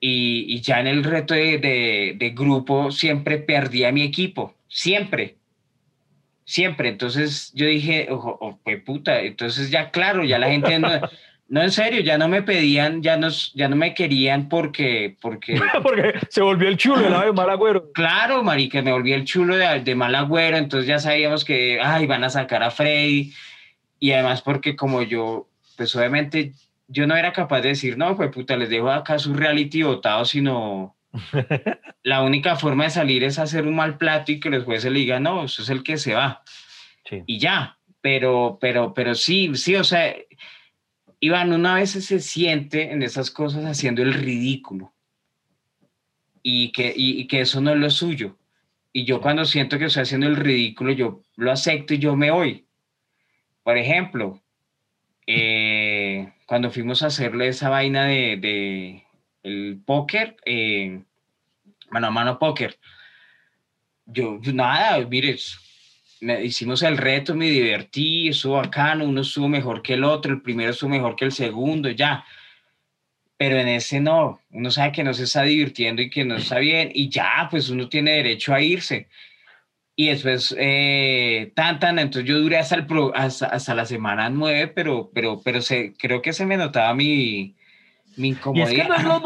[0.00, 4.54] y, y, ya en el reto de, de, de, grupo siempre perdía mi equipo.
[4.66, 5.36] Siempre.
[6.44, 6.88] Siempre.
[6.88, 9.20] Entonces yo dije, ojo, oh, puta.
[9.20, 10.78] Entonces ya, claro, ya la gente...
[10.78, 10.88] No,
[11.48, 15.16] No, en serio, ya no me pedían, ya, nos, ya no me querían porque...
[15.18, 17.90] Porque, porque se volvió el chulo de mal agüero.
[17.92, 22.06] Claro, marica, me volví el chulo de, de mal agüero, entonces ya sabíamos que, ay,
[22.06, 23.32] van a sacar a Freddy.
[23.98, 26.52] Y además porque como yo, pues obviamente
[26.86, 30.26] yo no era capaz de decir, no, pues puta, les dejo acá su reality votado,
[30.26, 30.96] sino
[32.02, 34.98] la única forma de salir es hacer un mal plato y que los jueces le
[34.98, 36.42] digan, no, eso es el que se va.
[37.26, 40.14] Y ya, pero, pero, pero sí, sí, o sea
[41.20, 44.92] Iván, una vez se siente en esas cosas haciendo el ridículo
[46.42, 48.38] y que, y, que eso no es lo suyo.
[48.92, 52.30] Y yo cuando siento que estoy haciendo el ridículo, yo lo acepto y yo me
[52.30, 52.66] voy.
[53.62, 54.40] Por ejemplo,
[55.26, 59.04] eh, cuando fuimos a hacerle esa vaina de, de
[59.42, 61.02] el póker, eh,
[61.90, 62.78] mano a mano póker,
[64.06, 65.36] yo, nada, mire,
[66.20, 70.42] me, hicimos el reto, me divertí, estuvo bacano, uno estuvo mejor que el otro, el
[70.42, 72.24] primero estuvo mejor que el segundo, ya.
[73.36, 76.58] Pero en ese no, uno sabe que no se está divirtiendo y que no está
[76.58, 79.08] bien, y ya, pues uno tiene derecho a irse.
[79.94, 84.68] Y después, eh, tan, tan, entonces yo duré hasta, el hasta, hasta, la semana nueve,
[84.68, 87.56] pero, pero, pero se, creo que se me notaba mi,
[88.16, 88.70] mi incomodidad.
[88.70, 89.20] Y es que no es lo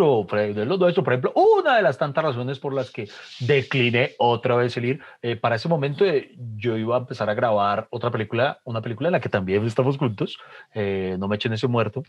[0.00, 1.04] nuestro nuestro.
[1.04, 3.08] Por ejemplo, una de las tantas razones por las que
[3.40, 7.34] decliné otra vez el ir, eh, para ese momento eh, yo iba a empezar a
[7.34, 10.38] grabar otra película, una película en la que también estamos juntos,
[10.74, 12.02] eh, No me echen ese muerto,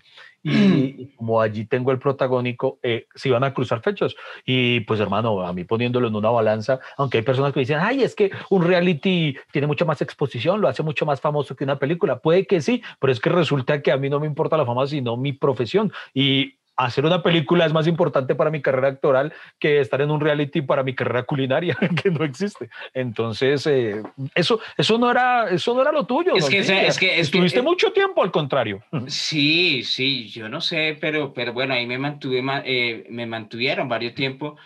[0.43, 2.79] y, como allí tengo el protagónico,
[3.15, 4.15] se iban a cruzar fechas.
[4.45, 8.03] Y pues hermano, a mí poniéndolo en una balanza, aunque hay personas que dicen, ay,
[8.03, 11.77] es que un reality tiene mucha más exposición, lo hace mucho más famoso que una
[11.77, 12.19] película.
[12.19, 14.87] Puede que sí, pero es que resulta que a mí no me importa la fama,
[14.87, 15.91] sino mi profesión.
[16.13, 20.19] Y hacer una película es más importante para mi carrera actoral que estar en un
[20.19, 22.69] reality para mi carrera culinaria, que no existe.
[22.93, 24.01] Entonces, eh,
[24.35, 26.35] eso, eso, no era, eso no era lo tuyo.
[26.35, 28.83] Es, que, es que, Estuviste eh, mucho tiempo al contrario.
[29.07, 34.15] Sí, sí, yo no sé, pero, pero bueno, ahí me, mantuve, eh, me mantuvieron varios
[34.15, 34.57] tiempo.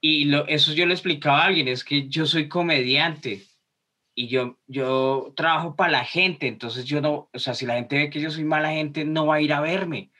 [0.00, 3.42] Y lo, eso yo le explicaba a alguien, es que yo soy comediante
[4.14, 7.96] y yo, yo trabajo para la gente, entonces yo no, o sea, si la gente
[7.96, 10.11] ve que yo soy mala gente, no va a ir a verme.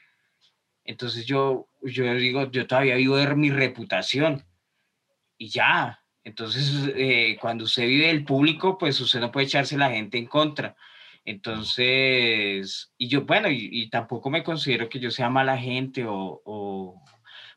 [0.84, 4.44] Entonces yo, yo digo, yo todavía vivo de mi reputación
[5.38, 6.00] y ya.
[6.24, 10.26] Entonces, eh, cuando usted vive del público, pues usted no puede echarse la gente en
[10.26, 10.76] contra.
[11.24, 17.00] Entonces, y yo, bueno, y, tampoco me considero que yo sea mala gente o,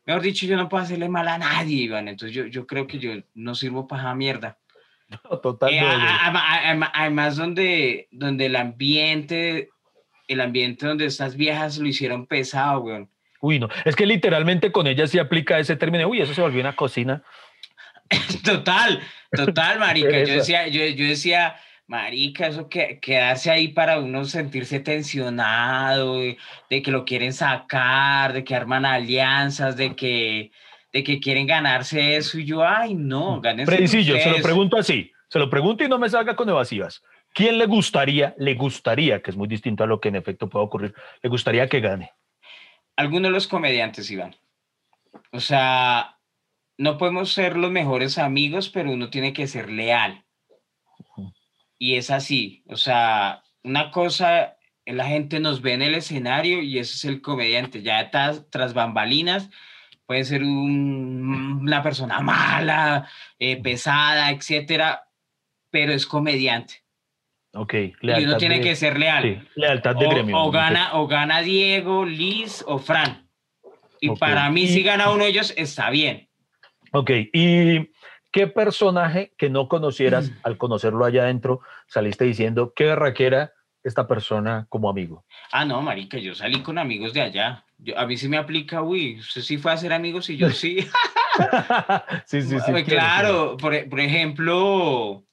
[0.04, 2.08] mejor dicho, yo no puedo hacerle mal a nadie, Iván.
[2.08, 4.58] Entonces, yo, yo creo que yo no sirvo para esa mierda.
[5.42, 5.84] totalmente.
[5.84, 9.70] Eh, además, donde, donde el ambiente,
[10.28, 13.10] el ambiente donde estas viejas lo hicieron pesado, weón.
[13.46, 16.60] Uy, no, es que literalmente con ella sí aplica ese término, uy, eso se volvió
[16.60, 17.22] una cocina.
[18.44, 20.24] total, total, marica.
[20.24, 21.56] yo decía, yo, yo decía,
[21.88, 28.42] Marica, eso que quedarse ahí para uno sentirse tensionado, de, que lo quieren sacar, de
[28.42, 30.50] que arman alianzas, de que,
[30.92, 32.40] de que quieren ganarse eso.
[32.40, 33.40] Y yo, ay, no, mm.
[33.40, 33.72] gánense.
[33.72, 37.04] Predicillo, se lo pregunto así, se lo pregunto y no me salga con evasivas.
[37.32, 40.64] ¿Quién le gustaría, le gustaría, que es muy distinto a lo que en efecto puede
[40.64, 42.10] ocurrir, le gustaría que gane?
[42.96, 44.34] Algunos de los comediantes, Iván.
[45.32, 46.18] O sea,
[46.78, 50.26] no podemos ser los mejores amigos, pero uno tiene que ser leal
[51.78, 56.78] y es así, o sea, una cosa, la gente nos ve en el escenario y
[56.78, 59.50] ese es el comediante, ya tras, bambalinas
[60.06, 65.08] puede ser una persona mala, eh, pesada, etcétera,
[65.70, 66.84] pero es comediante.
[67.56, 69.48] Ok, y uno tiene que ser leal.
[69.54, 70.38] lealtad de gremio.
[70.38, 73.28] O gana, o gana Diego, Liz o Fran.
[74.00, 76.28] Y para mí, si gana uno de ellos, está bien.
[76.92, 77.88] Ok, y
[78.36, 84.66] ¿Qué personaje que no conocieras, al conocerlo allá adentro, saliste diciendo, qué berraquera esta persona
[84.68, 85.24] como amigo?
[85.52, 87.64] Ah, no, marica, yo salí con amigos de allá.
[87.96, 90.80] a mí sí me aplica, uy, usted sí fue a ser amigos y yo sí.
[92.26, 92.84] sí, sí, sí.
[92.84, 95.24] Claro, por, ejemplo,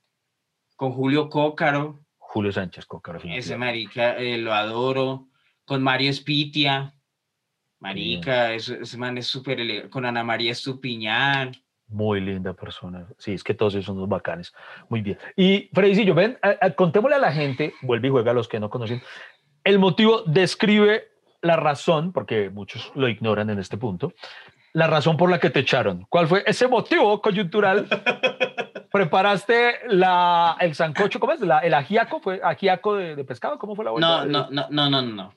[0.77, 2.02] con Julio Cócaro.
[2.33, 3.19] Julio Sánchez Cócaro.
[3.23, 5.27] Ese marica, eh, lo adoro.
[5.65, 6.95] Con Mario Espitia.
[7.79, 11.51] Marica, ese, man es súper Con Ana María Estupiñán.
[11.87, 13.07] Muy linda persona.
[13.19, 14.51] Sí, es que todos esos son los bacanes.
[14.89, 15.19] Muy bien.
[15.35, 15.69] Y
[16.05, 16.39] yo ven,
[16.75, 19.03] contémosle a la gente, vuelve y juega a los que no conocen,
[19.63, 21.09] el motivo, describe
[21.41, 24.13] la razón, porque muchos lo ignoran en este punto,
[24.71, 26.07] la razón por la que te echaron.
[26.09, 27.87] ¿Cuál fue ese motivo coyuntural?
[28.93, 31.19] ¿Preparaste la, el sancocho?
[31.19, 31.39] ¿Cómo es?
[31.41, 32.19] La, ¿El ajiaco?
[32.19, 33.57] ¿Fue ajiaco de, pescado?
[33.57, 34.23] ¿Cómo fue la vuelta?
[34.23, 35.35] No, no, no, no, no,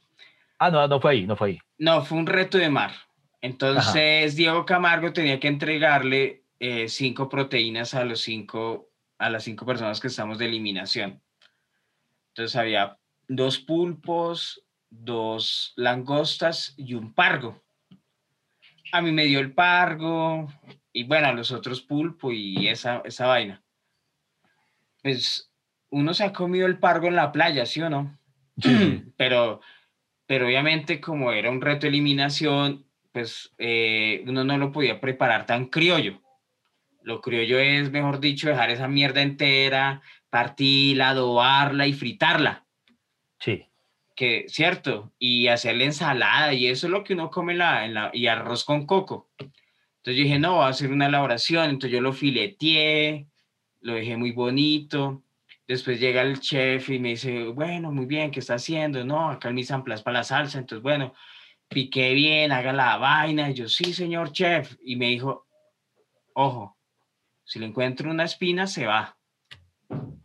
[0.59, 1.59] Ah, no, no fue ahí, no fue ahí.
[1.79, 2.93] No, fue un reto de mar.
[3.41, 9.65] Entonces, Diego Camargo tenía que entregarle eh, cinco proteínas a, los cinco, a las cinco
[9.65, 11.23] personas que estamos de eliminación.
[12.35, 17.63] Entonces había dos pulpos, dos langostas y un pargo.
[18.93, 20.47] A mí me dio el pargo
[20.97, 23.63] y bueno, los otros pulpo y esa, esa vaina.
[25.03, 25.53] Pues
[25.91, 28.19] uno se ha comido el pargo en la playa, ¿sí o no?
[29.19, 29.61] pero,
[30.27, 35.45] pero obviamente como era un reto de eliminación, pues eh, uno no lo podía preparar
[35.45, 36.23] tan criollo.
[37.03, 42.65] Lo criollo es, mejor dicho, dejar esa mierda entera, partirla, adobarla y fritarla.
[43.39, 43.67] Sí.
[44.15, 45.13] Que, ¿cierto?
[45.19, 48.29] Y hacerle ensalada y eso es lo que uno come en la, en la, y
[48.29, 49.29] arroz con coco.
[50.07, 51.69] Entonces yo dije, no, voy a hacer una elaboración.
[51.69, 53.27] Entonces yo lo fileteé,
[53.81, 55.25] lo dejé muy bonito.
[55.67, 59.05] Después llega el chef y me dice, bueno, muy bien, ¿qué está haciendo?
[59.05, 60.61] No, acá el mis amplas para la salsa.
[60.61, 61.13] Entonces, bueno,
[61.67, 63.51] piqué bien, haga la vaina.
[63.51, 64.77] Y yo, sí, señor chef.
[64.85, 65.49] Y me dijo,
[66.35, 66.79] ojo,
[67.43, 69.19] si le encuentro una espina, se va.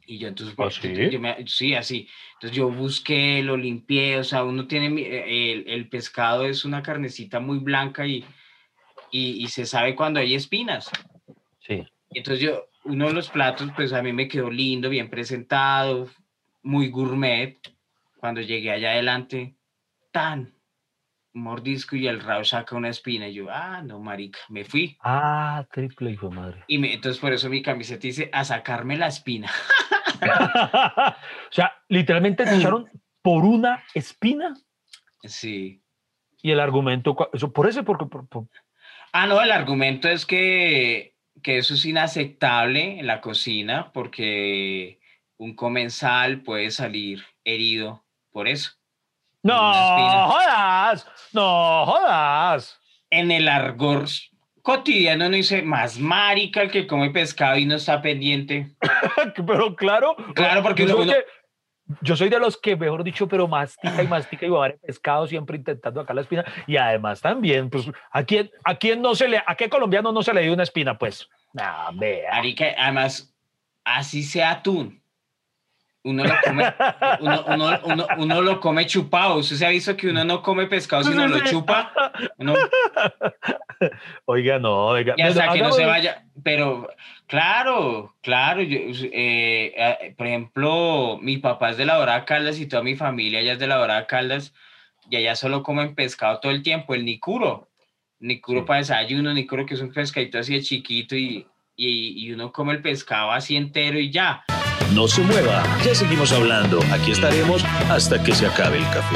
[0.05, 1.47] Y yo entonces, ¿Ah, sí?
[1.47, 2.07] sí, así.
[2.33, 6.83] Entonces yo busqué, lo limpié, o sea, uno tiene, eh, el, el pescado es una
[6.83, 8.23] carnecita muy blanca y,
[9.11, 10.89] y, y, se sabe cuando hay espinas.
[11.59, 11.85] Sí.
[12.09, 16.09] Entonces yo, uno de los platos, pues a mí me quedó lindo, bien presentado,
[16.63, 17.57] muy gourmet.
[18.17, 19.55] Cuando llegué allá adelante,
[20.11, 20.53] tan
[21.33, 23.27] mordisco y el rabo saca una espina.
[23.27, 24.97] Y yo, ah, no, marica, me fui.
[25.01, 26.63] Ah, triple hijo madre.
[26.67, 29.49] Y me, entonces por eso mi camiseta dice, a sacarme la espina.
[30.21, 32.89] o sea, literalmente te echaron
[33.21, 34.53] por una espina.
[35.23, 35.81] Sí.
[36.41, 38.05] Y el argumento, eso, por eso, porque...
[39.13, 44.99] Ah, no, el argumento es que, que eso es inaceptable en la cocina porque
[45.37, 48.71] un comensal puede salir herido por eso.
[49.43, 52.79] No jodas, no jodas.
[53.09, 54.05] En el argor
[54.61, 58.75] cotidiano no dice más marica el que come pescado y no está pendiente.
[59.47, 61.13] Pero claro, claro, porque yo, uno,
[62.01, 65.27] yo soy de los que, mejor dicho, pero mastica y mastica y a haber pescado
[65.27, 66.45] siempre intentando acá la espina.
[66.67, 70.21] Y además también, pues, ¿a quién, a quién no se le, a qué colombiano no
[70.23, 70.97] se le dio una espina?
[70.97, 72.41] Pues, nada, vea.
[72.77, 73.35] además,
[73.83, 75.00] así sea atún.
[76.03, 76.73] Uno lo come,
[77.19, 79.37] uno, uno, uno, uno, lo come chupado.
[79.37, 81.93] Usted se ha visto que uno no come pescado sino lo chupa.
[84.25, 85.13] Oiga, no, oiga.
[85.17, 86.25] Y hasta que no se vaya.
[86.43, 86.89] Pero,
[87.27, 88.63] claro, claro.
[88.63, 92.95] Yo, eh, eh, por ejemplo, mi papá es de la Dorada Caldas y toda mi
[92.95, 94.53] familia ya es de la Dorada Caldas
[95.09, 97.69] y allá solo comen pescado todo el tiempo, el nicuro.
[98.19, 101.45] Nicuro para desayuno, nicuro que es un pescadito así de chiquito y,
[101.75, 104.43] y, y uno come el pescado así entero y ya.
[104.89, 106.79] No se mueva, ya seguimos hablando.
[106.91, 109.15] Aquí estaremos hasta que se acabe el café.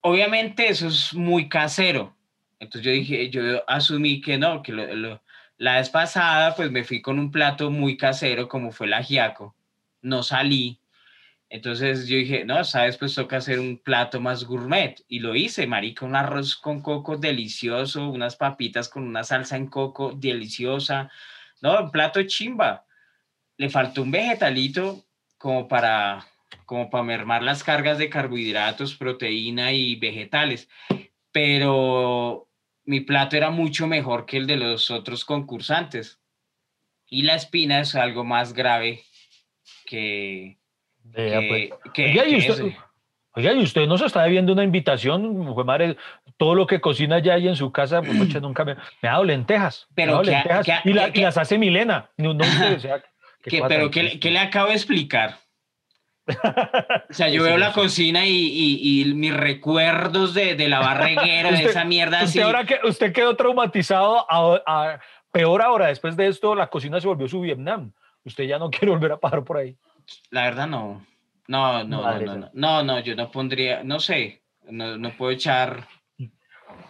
[0.00, 2.16] Obviamente eso es muy casero.
[2.58, 7.18] Entonces yo dije, yo asumí que no, que la vez pasada pues me fui con
[7.18, 9.54] un plato muy casero como fue el ajiaco.
[10.00, 10.80] No salí.
[11.50, 15.04] Entonces yo dije, no, sabes, pues toca hacer un plato más gourmet.
[15.08, 19.66] Y lo hice, marica, un arroz con coco delicioso, unas papitas con una salsa en
[19.66, 21.10] coco deliciosa.
[21.60, 22.86] No, un plato chimba
[23.60, 25.04] le faltó un vegetalito
[25.36, 26.26] como para,
[26.64, 30.70] como para mermar las cargas de carbohidratos, proteína y vegetales,
[31.30, 32.48] pero
[32.84, 36.22] mi plato era mucho mejor que el de los otros concursantes.
[37.06, 39.02] Y la espina es algo más grave
[39.84, 40.56] que...
[41.12, 42.08] que, pues.
[43.34, 45.98] oiga, y usted, no se está debiendo una invitación, madre,
[46.38, 49.24] todo lo que cocina ya ahí en su casa, pues, nunca me, me, ha dado
[49.24, 49.86] lentejas.
[49.94, 52.08] Pero lentejas, y, las hace Milena.
[52.16, 52.42] No, no,
[53.42, 55.38] pero ¿qué, ¿qué, le acabo de explicar?
[56.28, 61.64] O sea, yo veo la cocina y, y, mis recuerdos de, de la barreguera, de
[61.64, 65.00] esa mierda usted Ahora que, usted quedó traumatizado, a,
[65.32, 67.92] peor ahora, después de esto, la cocina se volvió su Vietnam.
[68.24, 69.76] Usted ya no quiere volver a parar por ahí.
[70.30, 71.06] La verdad, no.
[71.48, 75.32] No, no, no, no, no, no, no, yo no pondría, no sé, no, no puedo
[75.32, 75.88] echar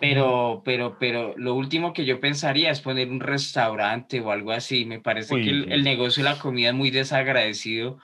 [0.00, 4.84] pero, pero, pero lo último que yo pensaría es poner un restaurante o algo así.
[4.84, 7.98] Me parece que el, negocio de la comida es muy desagradecido.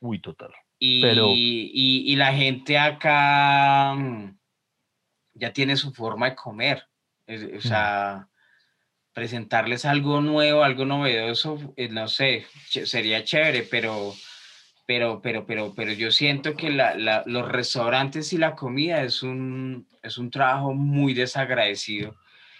[0.00, 0.52] Uy, total.
[0.78, 4.36] Y, y, y, la gente acá mm,
[5.34, 6.86] ya tiene su forma de comer.
[7.56, 8.28] O sea,
[9.12, 14.12] presentarles algo nuevo, algo novedoso, eh, no sé, sería chévere, pero
[14.86, 19.88] pero, pero, pero, pero yo siento que la, los restaurantes y la comida es un,
[20.06, 22.16] es un trabajo muy desagradecido.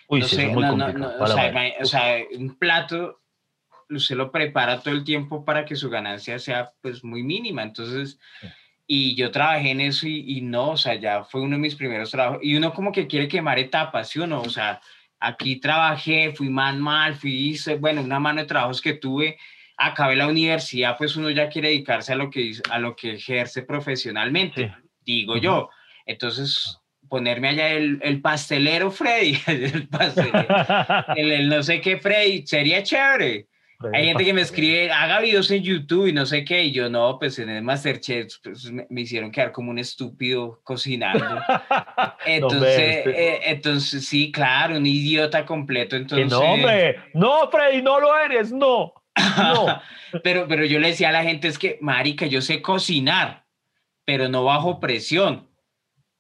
[0.09, 3.21] Uy, no sé, no, no, o, sea, o, sea, un plato
[3.91, 7.63] usted lo prepara todo el tiempo para que su ganancia sea pues muy mínima.
[7.63, 8.19] Entonces,
[8.87, 11.75] y yo trabajé en eso y, y, no, o sea, ya fue uno de mis
[11.75, 12.41] primeros trabajos.
[12.43, 14.43] Y uno como que quiere quemar etapas, ¿sí o no?
[14.43, 14.81] O sea,
[15.19, 19.39] aquí trabajé, fui mal, mal, fui, bueno, una mano de trabajos que tuve
[19.77, 23.63] acabé la universidad, pues uno ya quiere dedicarse a lo que, a lo que ejerce
[23.63, 25.69] profesionalmente, digo yo.
[26.07, 26.79] Entonces,
[27.09, 30.47] ponerme allá el, el pastelero Freddy, el, pastelero,
[31.17, 33.47] el, no sé qué Freddy, sería chévere.
[33.93, 36.89] Hay gente que me escribe, haga videos en YouTube y no sé qué, y yo
[36.89, 41.25] no, pues en el Masterchef pues, me, hicieron quedar como un estúpido cocinando.
[42.27, 45.97] Entonces, eh, entonces sí, claro, un idiota completo.
[45.97, 48.95] Entonces, no, hombre, no, Freddy, no lo eres, no.
[49.37, 49.81] No.
[50.25, 53.45] pero, pero yo le decía a la gente, es que, marica, yo sé cocinar,
[54.05, 55.49] pero no bajo presión.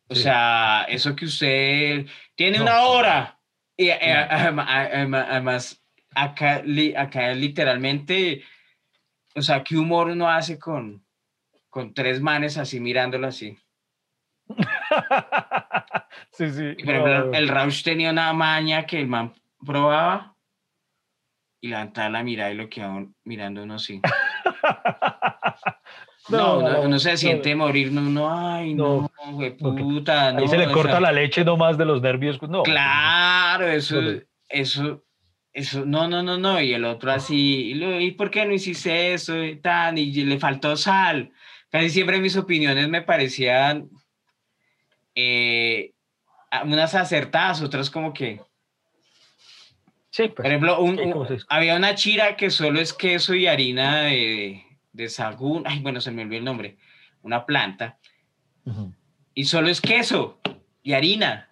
[0.08, 3.38] O sea, eso que usted tiene una hora.
[3.76, 5.82] Y eh, además,
[6.14, 6.62] acá,
[6.96, 8.44] acá literalmente,
[9.34, 11.04] o sea, ¿qué humor uno hace con,
[11.68, 13.58] con tres manes así mirándolo así?
[16.30, 16.76] sí, sí.
[16.78, 19.34] el Rausch tenía una maña que el man
[19.64, 20.36] probaba
[21.60, 22.82] y levantar la mirada y lo que
[23.24, 24.00] mirando uno así.
[26.28, 30.36] no, uno, se siente morir, no, no, ay, no, güey, puta.
[30.36, 32.40] Ahí se le corta la leche nomás de los nervios.
[32.42, 34.00] No, claro, eso,
[34.48, 35.04] eso,
[35.52, 36.60] eso, no, no, no, no.
[36.60, 39.42] Y el otro así, ¿y por qué no hiciste eso?
[39.42, 41.32] Y, tan, y le faltó sal.
[41.70, 43.88] Casi siempre mis opiniones me parecían
[45.14, 45.92] eh,
[46.64, 48.40] unas acertadas, otras como que
[50.16, 50.78] pues, Por ejemplo,
[51.48, 54.65] había una chira que solo es queso y harina de,
[54.96, 56.78] de sagún, ay, bueno, se me olvidó el nombre,
[57.22, 57.98] una planta,
[59.34, 60.40] y solo es queso
[60.82, 61.48] y harina.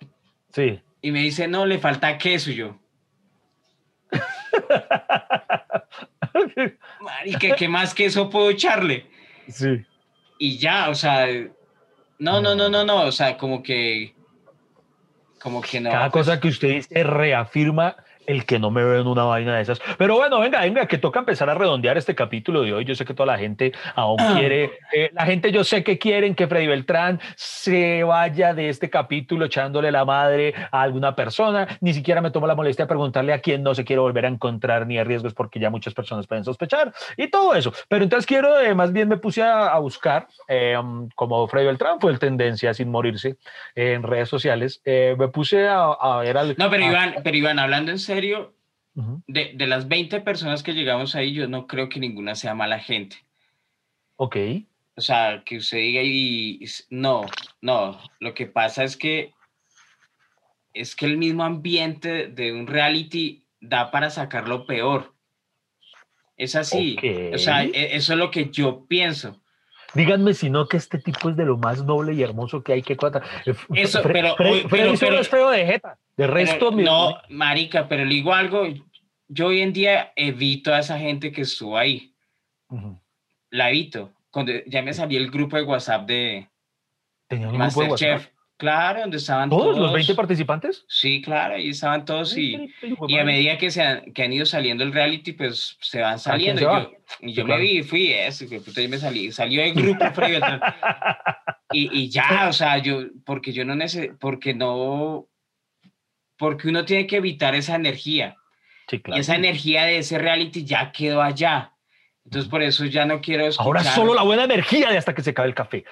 [0.51, 0.81] Sí.
[1.01, 2.81] Y me dice, no, le falta queso yo.
[7.25, 9.07] ¿Y qué más queso puedo echarle?
[9.49, 9.85] Sí.
[10.39, 11.27] Y ya, o sea,
[12.19, 14.15] no, no, no, no, no, o sea, como que,
[15.41, 15.91] como que no.
[15.91, 19.63] Cada cosa que usted dice reafirma el que no me ve en una vaina de
[19.63, 19.81] esas.
[19.99, 22.85] Pero bueno, venga, venga, que toca empezar a redondear este capítulo de hoy.
[22.85, 24.35] Yo sé que toda la gente aún ah.
[24.39, 28.91] quiere, eh, la gente yo sé que quieren que Freddy Beltrán se vaya de este
[28.91, 31.67] capítulo echándole la madre a alguna persona.
[31.81, 34.29] Ni siquiera me tomo la molestia de preguntarle a quién no se quiere volver a
[34.29, 37.73] encontrar ni a riesgos porque ya muchas personas pueden sospechar y todo eso.
[37.89, 40.77] Pero entonces quiero, eh, más bien me puse a, buscar, eh,
[41.15, 43.37] como Freddy Beltrán fue el tendencia sin morirse
[43.75, 46.55] en redes sociales, me puse a, ver al...
[46.57, 48.55] No, pero Iván, pero Iván, hablando en serio, serio,
[49.27, 52.79] de, de, las 20 personas que llegamos ahí, yo no creo que ninguna sea mala
[52.79, 53.17] gente.
[54.17, 54.37] Ok.
[54.97, 57.27] O sea, que usted diga y no,
[57.61, 59.33] no, lo que pasa es que
[60.73, 65.15] es que el mismo ambiente de un reality da para sacar lo peor.
[66.37, 66.97] Es así.
[67.33, 69.41] O sea, e, eso es lo que yo pienso.
[69.95, 72.83] Díganme si no que este tipo es de lo más noble y hermoso que hay
[72.83, 73.23] que cuadrar.
[73.47, 75.99] Eh, eso, pero, pero, es feo de jeta.
[76.17, 78.67] De resto, no, marica, pero le digo algo.
[79.29, 82.15] Yo hoy en día evito a esa gente que estuvo ahí.
[83.51, 84.13] La evito.
[84.31, 86.49] Cuando ya me salió el grupo de WhatsApp de
[87.31, 88.29] Masterchef.
[88.57, 89.65] Claro, donde estaban todos.
[89.65, 90.85] ¿Todos los 20 participantes?
[90.89, 92.73] Sí, claro, ahí estaban todos y,
[93.09, 96.21] y a medida que, se han, que han ido saliendo el reality, pues se van
[96.21, 96.63] saliendo.
[96.63, 100.05] y yo, y yo me vi, fui eso, yo me salí, salió el grupo
[101.73, 105.29] y, y ya, o sea, yo, porque yo no necesito, porque no,
[106.37, 108.37] porque uno tiene que evitar esa energía.
[108.89, 109.19] Sí, claro.
[109.19, 111.73] Y esa energía de ese reality ya quedó allá.
[112.25, 113.67] Entonces, por eso ya no quiero escuchar.
[113.67, 115.85] Ahora solo la buena energía de hasta que se acabe el café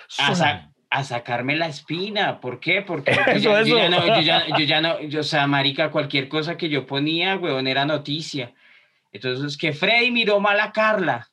[0.93, 2.38] a sacarme la espina.
[2.38, 2.82] ¿Por qué?
[2.82, 6.59] Porque yo, ya, no, yo, ya, yo ya no, yo, o sea, marica, cualquier cosa
[6.59, 8.53] que yo ponía, weón, era noticia.
[9.11, 11.30] Entonces, que Freddy miró mal a Carla.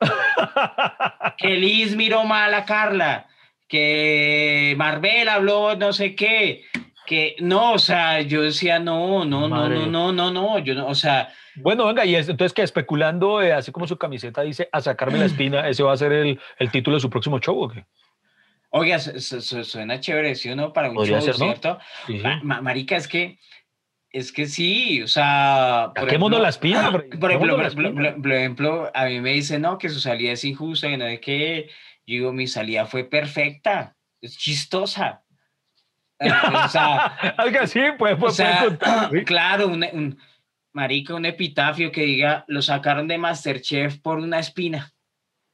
[1.38, 3.26] que Liz miró mal a Carla.
[3.66, 6.62] Que Marvel habló no sé qué.
[7.06, 10.86] Que no, o sea, yo decía, no, no, no, no, no, no, no, yo no,
[10.86, 11.28] o sea.
[11.56, 15.26] Bueno, venga, y entonces que especulando, eh, así como su camiseta dice, a sacarme la
[15.26, 17.84] espina, ese va a ser el, el título de su próximo show, ¿o qué?
[18.76, 20.72] Oiga, suena chévere, ¿sí o no?
[20.72, 21.78] Para un show, ¿cierto?
[22.42, 23.38] marica, es que,
[24.10, 25.84] es que sí, o sea...
[25.84, 26.80] ¿A qué mundo las pide?
[27.20, 30.96] Por, ejemplo, por, ejemplo, a mí me dicen, no, que su salida es injusta, que
[30.96, 31.68] no de qué.
[32.06, 35.23] Yo digo, mi salida fue perfecta, es chistosa.
[36.20, 37.06] O sea,
[37.38, 38.42] Algo así, pues, pues,
[39.26, 40.18] Claro, un,
[40.72, 44.92] marica, un epitafio que diga, lo sacaron de Masterchef por una espina.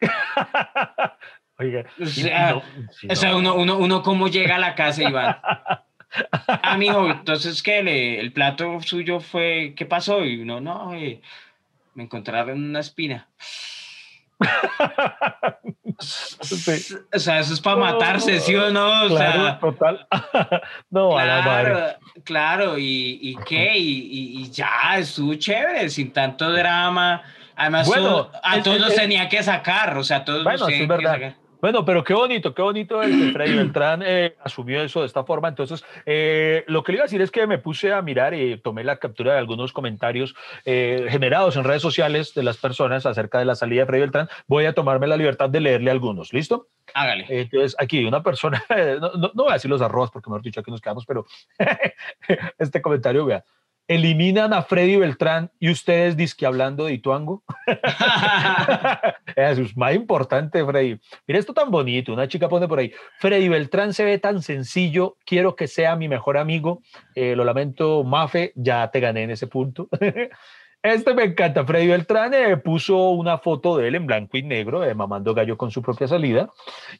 [1.58, 5.36] Oiga, o sea, uno, uno, uno, cómo llega a la casa, Iván.
[6.62, 7.82] Amigo, entonces, ¿qué?
[7.82, 10.24] Le, el plato suyo fue, ¿qué pasó?
[10.24, 11.20] Y uno, no, eh,
[11.94, 13.28] me encontraron una espina.
[17.12, 19.04] O sea, eso es para matarse, ¿sí o no?
[19.04, 20.06] O claro, sea, total.
[20.90, 21.96] no, claro, a la madre.
[22.24, 27.22] Claro, y, y qué, y, y, ya, estuvo chévere, sin tanto drama.
[27.54, 31.18] Además, bueno, a todos tenía que sacar, o sea, todos bueno, sí, verdad.
[31.18, 31.39] que sacar.
[31.60, 35.24] Bueno, pero qué bonito, qué bonito el que Freddy Beltrán eh, asumió eso de esta
[35.24, 35.48] forma.
[35.48, 38.56] Entonces, eh, lo que le iba a decir es que me puse a mirar y
[38.58, 40.34] tomé la captura de algunos comentarios
[40.64, 44.28] eh, generados en redes sociales de las personas acerca de la salida de Freddy Beltrán.
[44.46, 46.32] Voy a tomarme la libertad de leerle algunos.
[46.32, 46.68] ¿Listo?
[46.94, 47.26] Hágale.
[47.28, 48.64] Entonces, aquí una persona,
[49.00, 51.26] no, no, no voy a decir los arrobas porque mejor dicho aquí nos quedamos, pero
[52.58, 53.44] este comentario, vea
[53.90, 57.42] eliminan a Freddy Beltrán y ustedes disque hablando de Ituango.
[59.34, 61.00] Es más importante, Freddy.
[61.26, 62.12] Mira esto tan bonito.
[62.12, 66.08] Una chica pone por ahí, Freddy Beltrán se ve tan sencillo, quiero que sea mi
[66.08, 66.82] mejor amigo.
[67.16, 69.88] Eh, lo lamento, Mafe, ya te gané en ese punto.
[70.82, 71.66] Este me encanta.
[71.66, 75.58] Freddy Beltrán eh, puso una foto de él en blanco y negro, eh, mamando gallo
[75.58, 76.48] con su propia salida,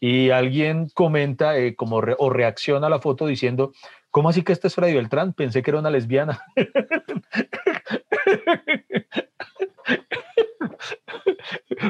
[0.01, 3.73] y alguien comenta como o reacciona a la foto diciendo,
[4.11, 5.33] ¿Cómo así que este es Freddy Beltrán?
[5.33, 6.41] Pensé que era una lesbiana.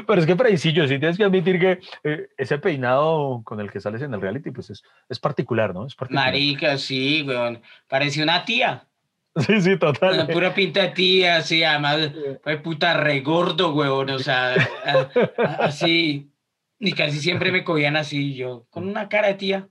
[0.07, 3.71] Pero es que sí, yo sí tienes que admitir que eh, ese peinado con el
[3.71, 5.85] que sales en el reality, pues es, es particular, ¿no?
[5.85, 6.27] Es particular.
[6.27, 7.61] Marica, sí, weón.
[7.87, 8.87] Parecía una tía.
[9.47, 10.15] Sí, sí, total.
[10.15, 12.11] Una pura pinta de tía, sí, además,
[12.43, 14.09] fue puta regordo, weón.
[14.09, 14.55] O sea,
[15.59, 16.29] así.
[16.77, 19.69] Y casi siempre me cogían así, yo, con una cara de tía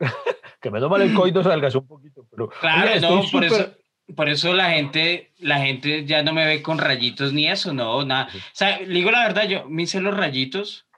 [0.60, 2.48] que menos mal el coito salga un poquito, pero...
[2.48, 3.70] Claro, no, por eso,
[4.14, 8.04] por eso la gente, la gente ya no me ve con rayitos ni eso, no,
[8.04, 8.28] nada.
[8.34, 10.88] O sea, digo la verdad, yo me hice los rayitos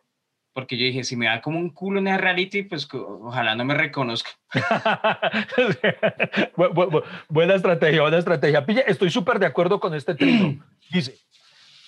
[0.52, 3.64] porque yo dije, si me da como un culo en el reality, pues ojalá no
[3.64, 4.31] me reconozca.
[7.28, 8.66] buena estrategia, buena estrategia.
[8.66, 10.62] Pilla, estoy súper de acuerdo con este trino.
[10.90, 11.16] Dice,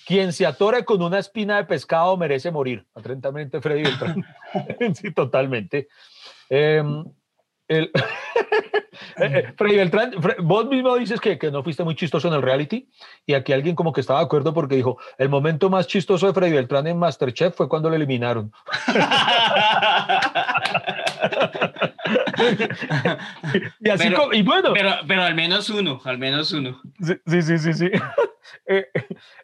[0.06, 2.86] quien se atore con una espina de pescado merece morir.
[2.94, 4.24] Atentamente, Freddy Beltrán.
[4.94, 5.89] sí, totalmente.
[6.54, 6.82] Eh,
[7.66, 12.34] El, eh, eh, Freddy Beltrán, vos mismo dices que, que, no fuiste muy chistoso en
[12.34, 12.90] el reality
[13.24, 16.34] y aquí alguien como que estaba de acuerdo porque dijo, el momento más chistoso de
[16.34, 18.52] Freddy Beltrán en Masterchef fue cuando lo eliminaron.
[23.80, 24.74] y así pero, y bueno.
[24.74, 26.82] Pero, pero, al menos uno, al menos uno.
[27.00, 27.90] Sí, sí, sí, sí.
[28.66, 28.86] Eh,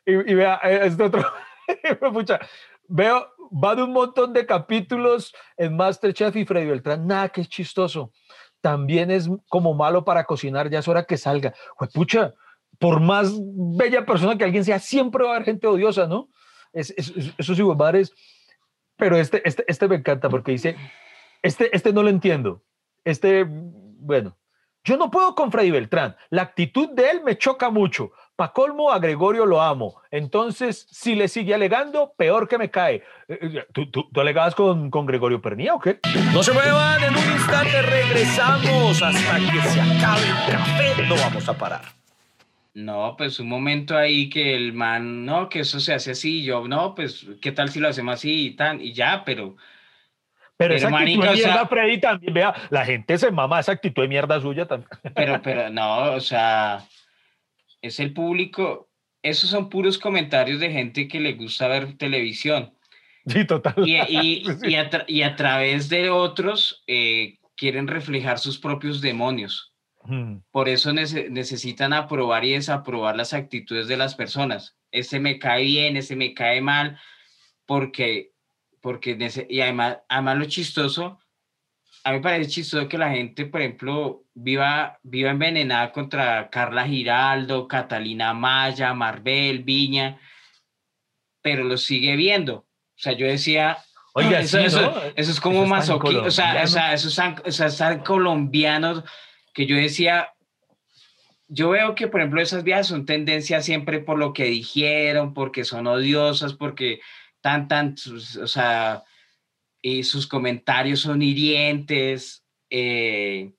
[0.05, 1.25] y, y, vea, este otro,
[2.89, 7.49] veo, va de un montón de capítulos en Masterchef y Freddy Beltrán, nada que es
[7.49, 8.13] chistoso.
[8.61, 11.55] También es como malo para cocinar, ya es hora que salga.
[11.79, 12.35] Pues pucha,
[12.79, 13.33] por más
[13.77, 16.29] bella persona que alguien sea, siempre va a haber gente odiosa, ¿no?
[16.73, 18.13] Es, es, esos iguales
[18.99, 20.77] pero este, este, este me encanta porque dice,
[21.41, 22.65] este, este no lo entiendo.
[23.05, 24.37] Este, bueno,
[24.85, 26.17] yo no puedo con Freddy Beltrán.
[26.31, 28.11] La actitud de él me choca mucho.
[28.39, 30.01] Pa' colmo, a Gregorio lo amo.
[30.13, 33.03] Entonces, si le sigue alegando, peor que me cae.
[33.27, 35.99] Eh, eh, ¿Tú, tú, tú alegabas con, con, Gregorio Pernía o qué?
[36.33, 39.03] No se muevan, en un instante regresamos.
[39.03, 41.81] Hasta que se acabe el café, no vamos a parar.
[42.75, 46.69] No, pues un momento ahí que el man, no, que eso se hace así, yo,
[46.69, 48.81] no, pues, ¿qué tal si lo hacemos así y tan?
[48.81, 49.57] Y ya, pero...
[50.57, 54.09] Pero, esa actitud de mierda, Freddy, también, vea, la gente se mama esa actitud de
[54.09, 54.91] mierda suya también.
[55.13, 56.85] Pero, pero, no, o sea,
[57.83, 58.89] es el público,
[59.23, 62.75] esos son puros comentarios de gente que le gusta ver televisión.
[63.27, 63.75] Sí, total.
[63.87, 64.45] Y, y,
[65.09, 69.75] y, a, través de otros eh, quieren reflejar sus propios demonios.
[70.05, 70.39] Hmm.
[70.51, 74.77] Por eso necesitan aprobar y desaprobar las actitudes de las personas.
[74.91, 76.99] Ese me cae bien, ese me cae mal,
[77.67, 78.33] porque,
[78.81, 79.19] porque
[79.51, 81.19] y además, además lo chistoso
[82.05, 86.87] a mí me parece chistoso que la gente, por ejemplo, viva, viva envenenada contra Carla
[86.87, 90.19] Giraldo, Catalina Maya, Marvel, Viña,
[91.43, 92.55] pero lo sigue viendo.
[92.57, 93.79] O sea, yo decía,
[94.15, 99.05] Oiga, eso, eso, es como masoquismo, o sea, o sea, esos, o colombianos
[99.55, 100.33] que yo decía,
[101.47, 105.65] yo veo que, por ejemplo, esas vías son tendencias siempre por lo que dijeron, porque
[105.65, 107.01] son odiosas, porque
[107.41, 107.95] tan, tan,
[108.43, 109.05] o sea,
[109.89, 112.45] y sus comentarios son hirientes.
[112.71, 113.53] Eh,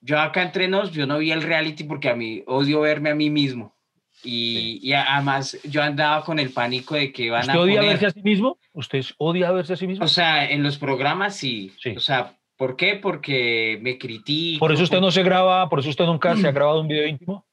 [0.00, 3.14] yo acá entre nos, yo no vi el reality porque a mí odio verme a
[3.14, 3.74] mí mismo.
[4.22, 7.60] Y, y además yo andaba con el pánico de que van ¿Usted a...
[7.60, 8.58] ¿Usted odia verse a sí mismo?
[8.72, 10.04] ¿Usted odia verse a sí mismo?
[10.04, 11.72] O sea, en los programas sí.
[11.94, 12.96] O sea, ¿por qué?
[12.96, 14.60] Porque me critico.
[14.60, 17.06] ¿Por eso usted no se graba, por eso usted nunca se ha grabado un video
[17.06, 17.46] íntimo?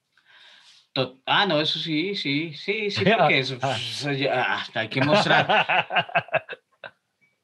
[1.26, 3.78] Ah, no, eso sí, sí, sí, sí, porque eso, ah.
[4.32, 5.48] Ah, hay que mostrar.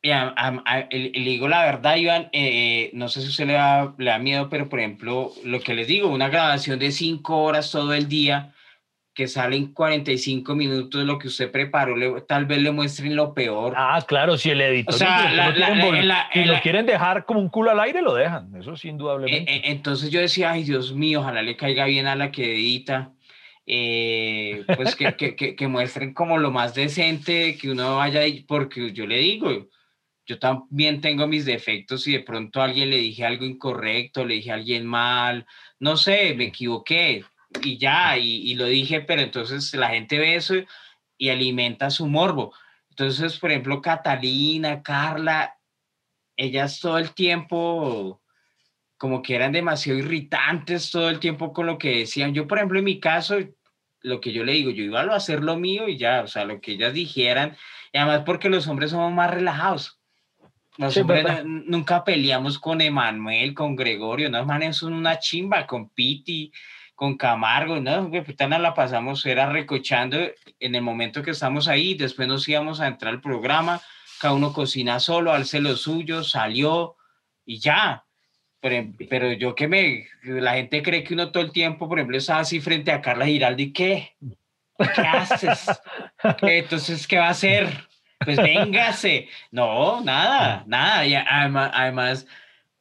[0.07, 4.49] le digo la verdad, Iván, eh, no sé si usted le da, le da miedo,
[4.49, 8.53] pero por ejemplo, lo que les digo, una grabación de cinco horas todo el día,
[9.17, 13.73] que salen 45 minutos, lo que usted preparó, tal vez le muestren lo peor.
[13.75, 15.51] Ah, claro, si el editor o sea,
[16.35, 19.51] lo quieren dejar como un culo al aire, lo dejan, eso sin indudablemente.
[19.51, 22.53] E, e, entonces yo decía, ay Dios mío, ojalá le caiga bien a la que
[22.53, 23.11] edita.
[23.65, 28.93] Eh, pues que, que, que, que, muestren como lo más decente, que uno vaya, porque
[28.93, 29.67] yo le digo,
[30.27, 34.35] yo también tengo mis defectos y de pronto a alguien le dije algo incorrecto, le
[34.35, 35.47] dije a alguien mal,
[35.79, 37.23] no sé, me equivoqué
[37.63, 40.55] y ya, y, lo dije, pero entonces la gente ve eso
[41.17, 42.53] y alimenta su morbo.
[42.89, 45.57] Entonces, por ejemplo, Catalina, Carla,
[46.35, 48.21] ellas todo el tiempo
[48.97, 52.33] como que eran demasiado irritantes todo el tiempo con lo que decían.
[52.33, 53.37] Yo, por ejemplo, en mi caso,
[54.01, 56.45] lo que yo le digo, yo iba a hacer lo mío y ya, o sea,
[56.45, 57.55] lo que ellas dijeran,
[57.93, 59.96] y además porque los hombres somos más relajados.
[60.77, 66.51] Nosotros nunca peleamos con Emanuel, con Gregorio, no, man, son una chimba, con Piti,
[66.93, 70.17] con Camargo, no, que la pasamos, era recochando
[70.59, 73.81] en el momento que estamos ahí, después nos íbamos a entrar al programa,
[74.19, 76.95] cada uno cocina solo, alce lo suyo, salió
[77.45, 78.03] y ya.
[78.59, 82.17] Pero, pero yo que me, la gente cree que uno todo el tiempo, por ejemplo,
[82.17, 84.15] estaba así frente a Carla Giraldi, ¿y qué?
[84.77, 85.67] ¿Qué haces?
[86.41, 87.86] Entonces, ¿qué va a hacer?
[88.23, 89.29] Pues véngase.
[89.51, 91.05] No, nada, nada.
[91.05, 92.27] Y además, además,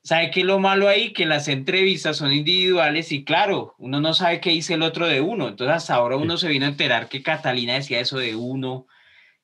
[0.02, 1.12] ¿sabe qué es lo malo ahí?
[1.12, 5.20] Que las entrevistas son individuales y claro, uno no sabe qué dice el otro de
[5.20, 5.48] uno.
[5.48, 8.86] Entonces hasta ahora uno se vino a enterar que Catalina decía eso de uno,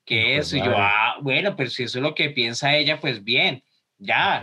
[0.05, 0.57] que eso.
[0.57, 3.63] Y yo, ah, bueno, pero si eso es lo que piensa ella, pues bien,
[3.99, 4.43] ya.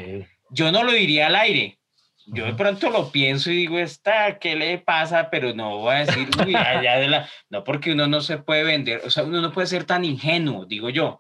[0.52, 1.79] Yo no lo diría al aire.
[2.32, 5.30] Yo de pronto lo pienso y digo, ¿esta qué le pasa?
[5.30, 7.30] Pero no voy a decir, uy, allá de la...
[7.50, 10.66] No, porque uno no se puede vender, o sea, uno no puede ser tan ingenuo,
[10.66, 11.18] digo yo.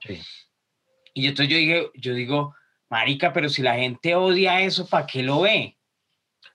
[1.14, 2.56] Y entonces yo, dije, yo digo,
[2.90, 5.77] marica, pero si la gente odia eso, ¿para qué lo ve?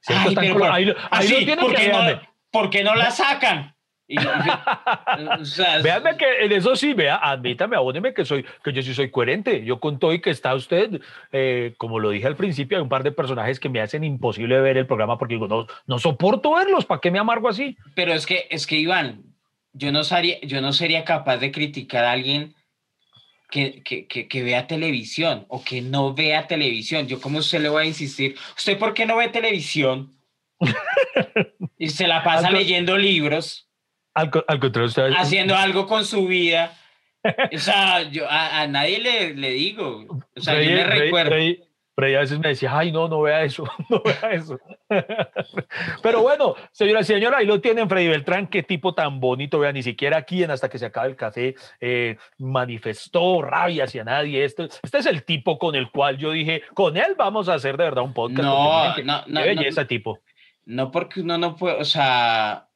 [0.07, 1.63] Ay, pero, ahí, ¿por, qué no,
[2.51, 3.74] ¿por, qué no, la sacan?
[5.83, 9.65] Veanme que en eso sí, vea, admítame, abóneme que soy, que yo sí soy coherente.
[9.65, 11.01] Yo con todo y que está usted,
[11.33, 14.61] eh, como lo dije al principio, hay un par de personajes que me hacen imposible
[14.61, 17.77] ver el programa porque digo, no, no soporto verlos, ¿para qué me amargo así?
[17.95, 19.23] Pero es que, es que Iván,
[19.73, 22.55] yo no sería, yo no sería capaz de criticar a alguien
[23.51, 27.07] que, que, que, vea televisión o que no vea televisión.
[27.07, 28.37] Yo, ¿cómo usted le voy a insistir?
[28.57, 30.13] ¿Usted por qué no ve televisión?
[31.79, 33.69] y se la pasa leyendo libros.
[34.15, 36.77] Al, contrario, haciendo algo con su vida.
[37.55, 40.05] O sea, yo a, nadie le, le, digo.
[40.37, 41.31] O sea, yo me recuerdo.
[41.95, 44.59] pero ella a veces me decía, ay, no, no vea eso, no vea eso.
[46.03, 49.73] pero bueno, señora y señora, ahí lo tienen Freddy Beltrán, qué tipo tan bonito, vea,
[49.73, 54.45] ni siquiera aquí en Hasta que se acabe el café eh, manifestó rabia hacia nadie.
[54.45, 57.79] Este, este es el tipo con el cual yo dije, con él vamos a hacer
[57.79, 58.43] de verdad un podcast.
[58.43, 59.43] No, no, no.
[59.43, 60.21] Qué belleza tipo.
[60.67, 62.69] No porque uno no puede, o sea,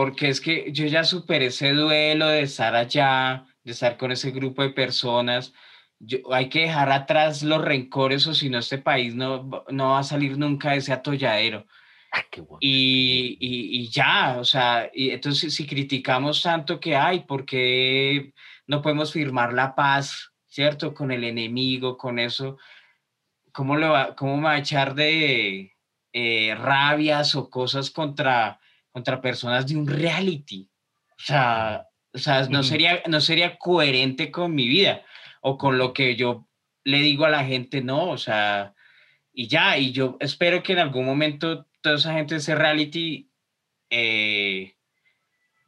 [0.00, 4.30] porque es que yo ya superé ese duelo de estar allá, de estar con ese
[4.30, 5.52] grupo de personas.
[5.98, 9.98] Yo, hay que dejar atrás los rencores o si no este país no, no va
[9.98, 11.66] a salir nunca de ese atolladero.
[12.12, 12.24] Ah,
[12.60, 18.32] y, y, y, ya, o sea, y entonces si criticamos tanto que hay, porque
[18.66, 20.94] no podemos firmar la paz, ¿cierto?
[20.94, 22.56] Con el enemigo, con eso,
[23.52, 25.76] ¿cómo, lo va, cómo me va a echar de,
[26.14, 28.59] eh, rabias o cosas contra,
[28.92, 30.68] contra personas de un reality.
[31.18, 35.02] O sea, o sea no, sería, no sería coherente con mi vida
[35.40, 36.46] o con lo que yo
[36.84, 38.74] le digo a la gente, no, o sea,
[39.32, 43.30] y ya, y yo espero que en algún momento toda esa gente de ese reality,
[43.90, 44.74] eh,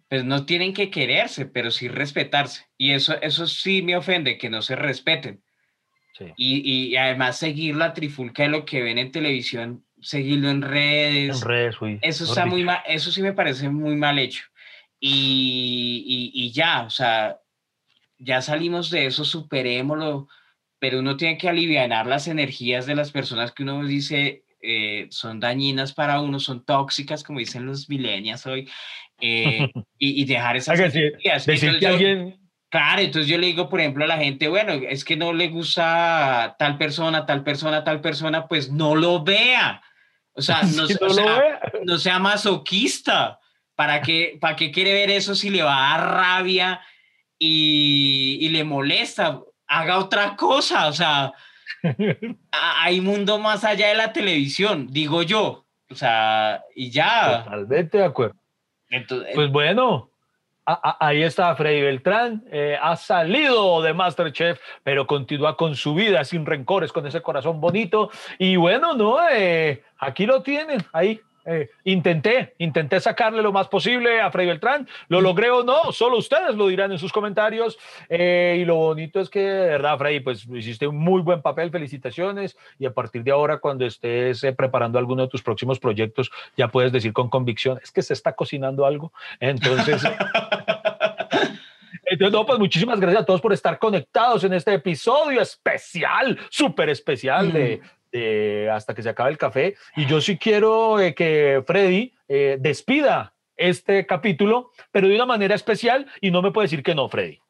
[0.09, 2.66] pues no tienen que quererse, pero sí respetarse.
[2.77, 5.43] Y eso, eso sí me ofende, que no se respeten.
[6.36, 11.43] Y, y, además seguir la trifulca de lo que ven en televisión seguirlo en redes.
[11.43, 14.45] En redes, Eso, está muy mal, eso sí me parece muy mal hecho.
[15.01, 17.41] Y, y, ya, o sea,
[18.19, 20.29] ya salimos de eso, superémoslo,
[20.79, 25.41] pero uno tiene que aliviar las energías de las personas que uno dice eh, son
[25.41, 28.69] dañinas para uno, son tóxicas, como dicen los millennials hoy,
[29.20, 29.69] eh,
[29.99, 31.47] y, dejar esas energías.
[31.47, 32.39] Decir que alguien...
[32.69, 35.49] Claro, entonces yo le digo, por ejemplo, a la gente, bueno, es que no le
[35.49, 39.83] gusta tal persona, tal persona, tal persona, pues no lo vea.
[40.35, 43.39] O sea, no, sea, no sea masoquista.
[43.75, 46.81] ¿Para qué, ¿Para qué quiere ver eso si le va a dar rabia
[47.39, 49.41] y, y le molesta?
[49.67, 50.89] Haga otra cosa.
[50.89, 51.33] O sea,
[52.53, 55.67] hay mundo más allá de la televisión, digo yo.
[55.91, 57.45] O sea, y ya.
[57.45, 58.37] Totalmente de acuerdo.
[58.89, 60.11] Entonces, pues bueno,
[60.65, 66.47] ahí está Freddy Beltrán, eh, ha salido de Masterchef, pero continúa con su vida sin
[66.47, 68.11] rencores, con ese corazón bonito.
[68.39, 74.20] Y bueno, no, eh, aquí lo tienen, ahí eh, intenté, intenté sacarle lo más posible
[74.20, 77.78] a Freddy Beltrán, lo logré o no, solo ustedes lo dirán en sus comentarios.
[78.09, 81.70] Eh, y lo bonito es que, de verdad, Freddy, pues hiciste un muy buen papel,
[81.70, 82.56] felicitaciones.
[82.78, 86.69] Y a partir de ahora, cuando estés eh, preparando alguno de tus próximos proyectos, ya
[86.69, 89.12] puedes decir con convicción, es que se está cocinando algo.
[89.40, 90.02] Entonces...
[92.05, 96.90] Entonces, no, pues muchísimas gracias a todos por estar conectados en este episodio especial, súper
[96.90, 97.81] especial de.
[98.15, 99.75] Eh, hasta que se acabe el café.
[99.97, 105.55] Y yo sí quiero eh, que Freddy eh, despida este capítulo, pero de una manera
[105.55, 107.41] especial y no me puede decir que no, Freddy.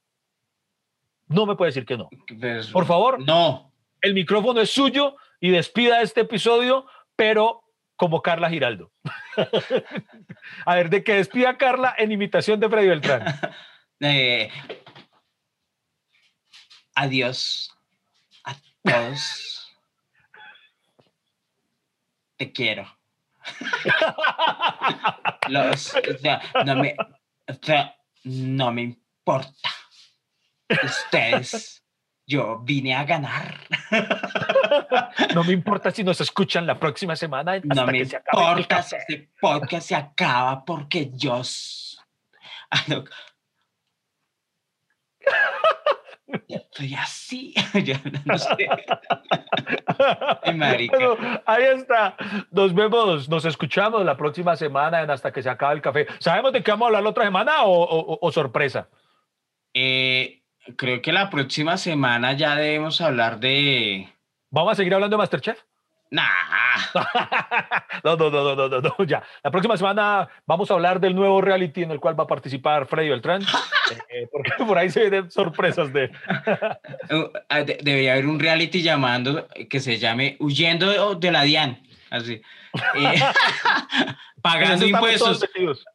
[1.27, 2.09] No me puede decir que no.
[2.39, 3.19] Pues, Por favor.
[3.27, 3.73] No.
[4.01, 6.87] El micrófono es suyo y despida este episodio,
[7.17, 7.65] pero
[7.97, 8.93] como Carla Giraldo.
[10.65, 13.25] a ver, de que despida Carla en imitación de Freddy Beltrán.
[16.95, 17.73] adiós
[18.45, 19.62] a todos
[22.43, 22.98] te quiero.
[25.48, 25.70] no,
[26.77, 26.97] me,
[28.24, 29.70] no me importa.
[30.82, 31.85] Ustedes,
[32.27, 33.60] yo vine a ganar.
[35.35, 37.52] No me importa si nos escuchan la próxima semana.
[37.52, 41.43] Hasta no me que se importa si este podcast se acaba porque yo...
[46.49, 47.55] estoy así.
[48.25, 48.57] no sé.
[51.47, 52.17] ahí está.
[52.51, 56.07] Nos vemos, nos escuchamos la próxima semana en Hasta que se acabe el café.
[56.19, 58.89] ¿Sabemos de qué vamos a hablar la otra semana o, sorpresa?
[59.75, 60.43] Eh,
[60.77, 64.09] creo que la próxima semana ya debemos hablar de.
[64.51, 65.59] ¿Vamos a seguir hablando de Masterchef?
[66.13, 66.29] Nah.
[68.05, 69.23] no, no, no, no, no, no, ya.
[69.43, 72.87] La próxima semana vamos a hablar del nuevo reality en el cual va a participar
[72.87, 73.43] Freddy Beltrán,
[74.11, 76.11] eh, porque por ahí se ven sorpresas de...
[77.11, 81.83] Uh, ah, debería haber un reality llamando que se llame Huyendo de la DIAN.
[82.11, 82.41] así.
[84.41, 85.45] pagando impuestos.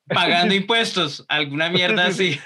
[0.08, 2.40] Pagando impuestos, alguna mierda así.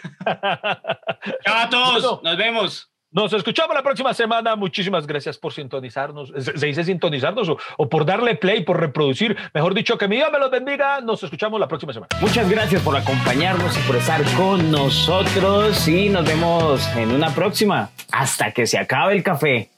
[1.43, 2.90] Chao a todos, nos vemos.
[3.13, 4.55] Nos escuchamos la próxima semana.
[4.55, 6.31] Muchísimas gracias por sintonizarnos.
[6.37, 9.35] Se, dice sintonizarnos o, por darle play, por reproducir.
[9.53, 11.01] Mejor dicho, que mi Dios me los bendiga.
[11.01, 12.07] Nos escuchamos la próxima semana.
[12.21, 15.85] Muchas gracias por acompañarnos y por estar con nosotros.
[15.89, 17.89] Y nos vemos en una próxima.
[18.13, 19.69] Hasta que se acabe el café.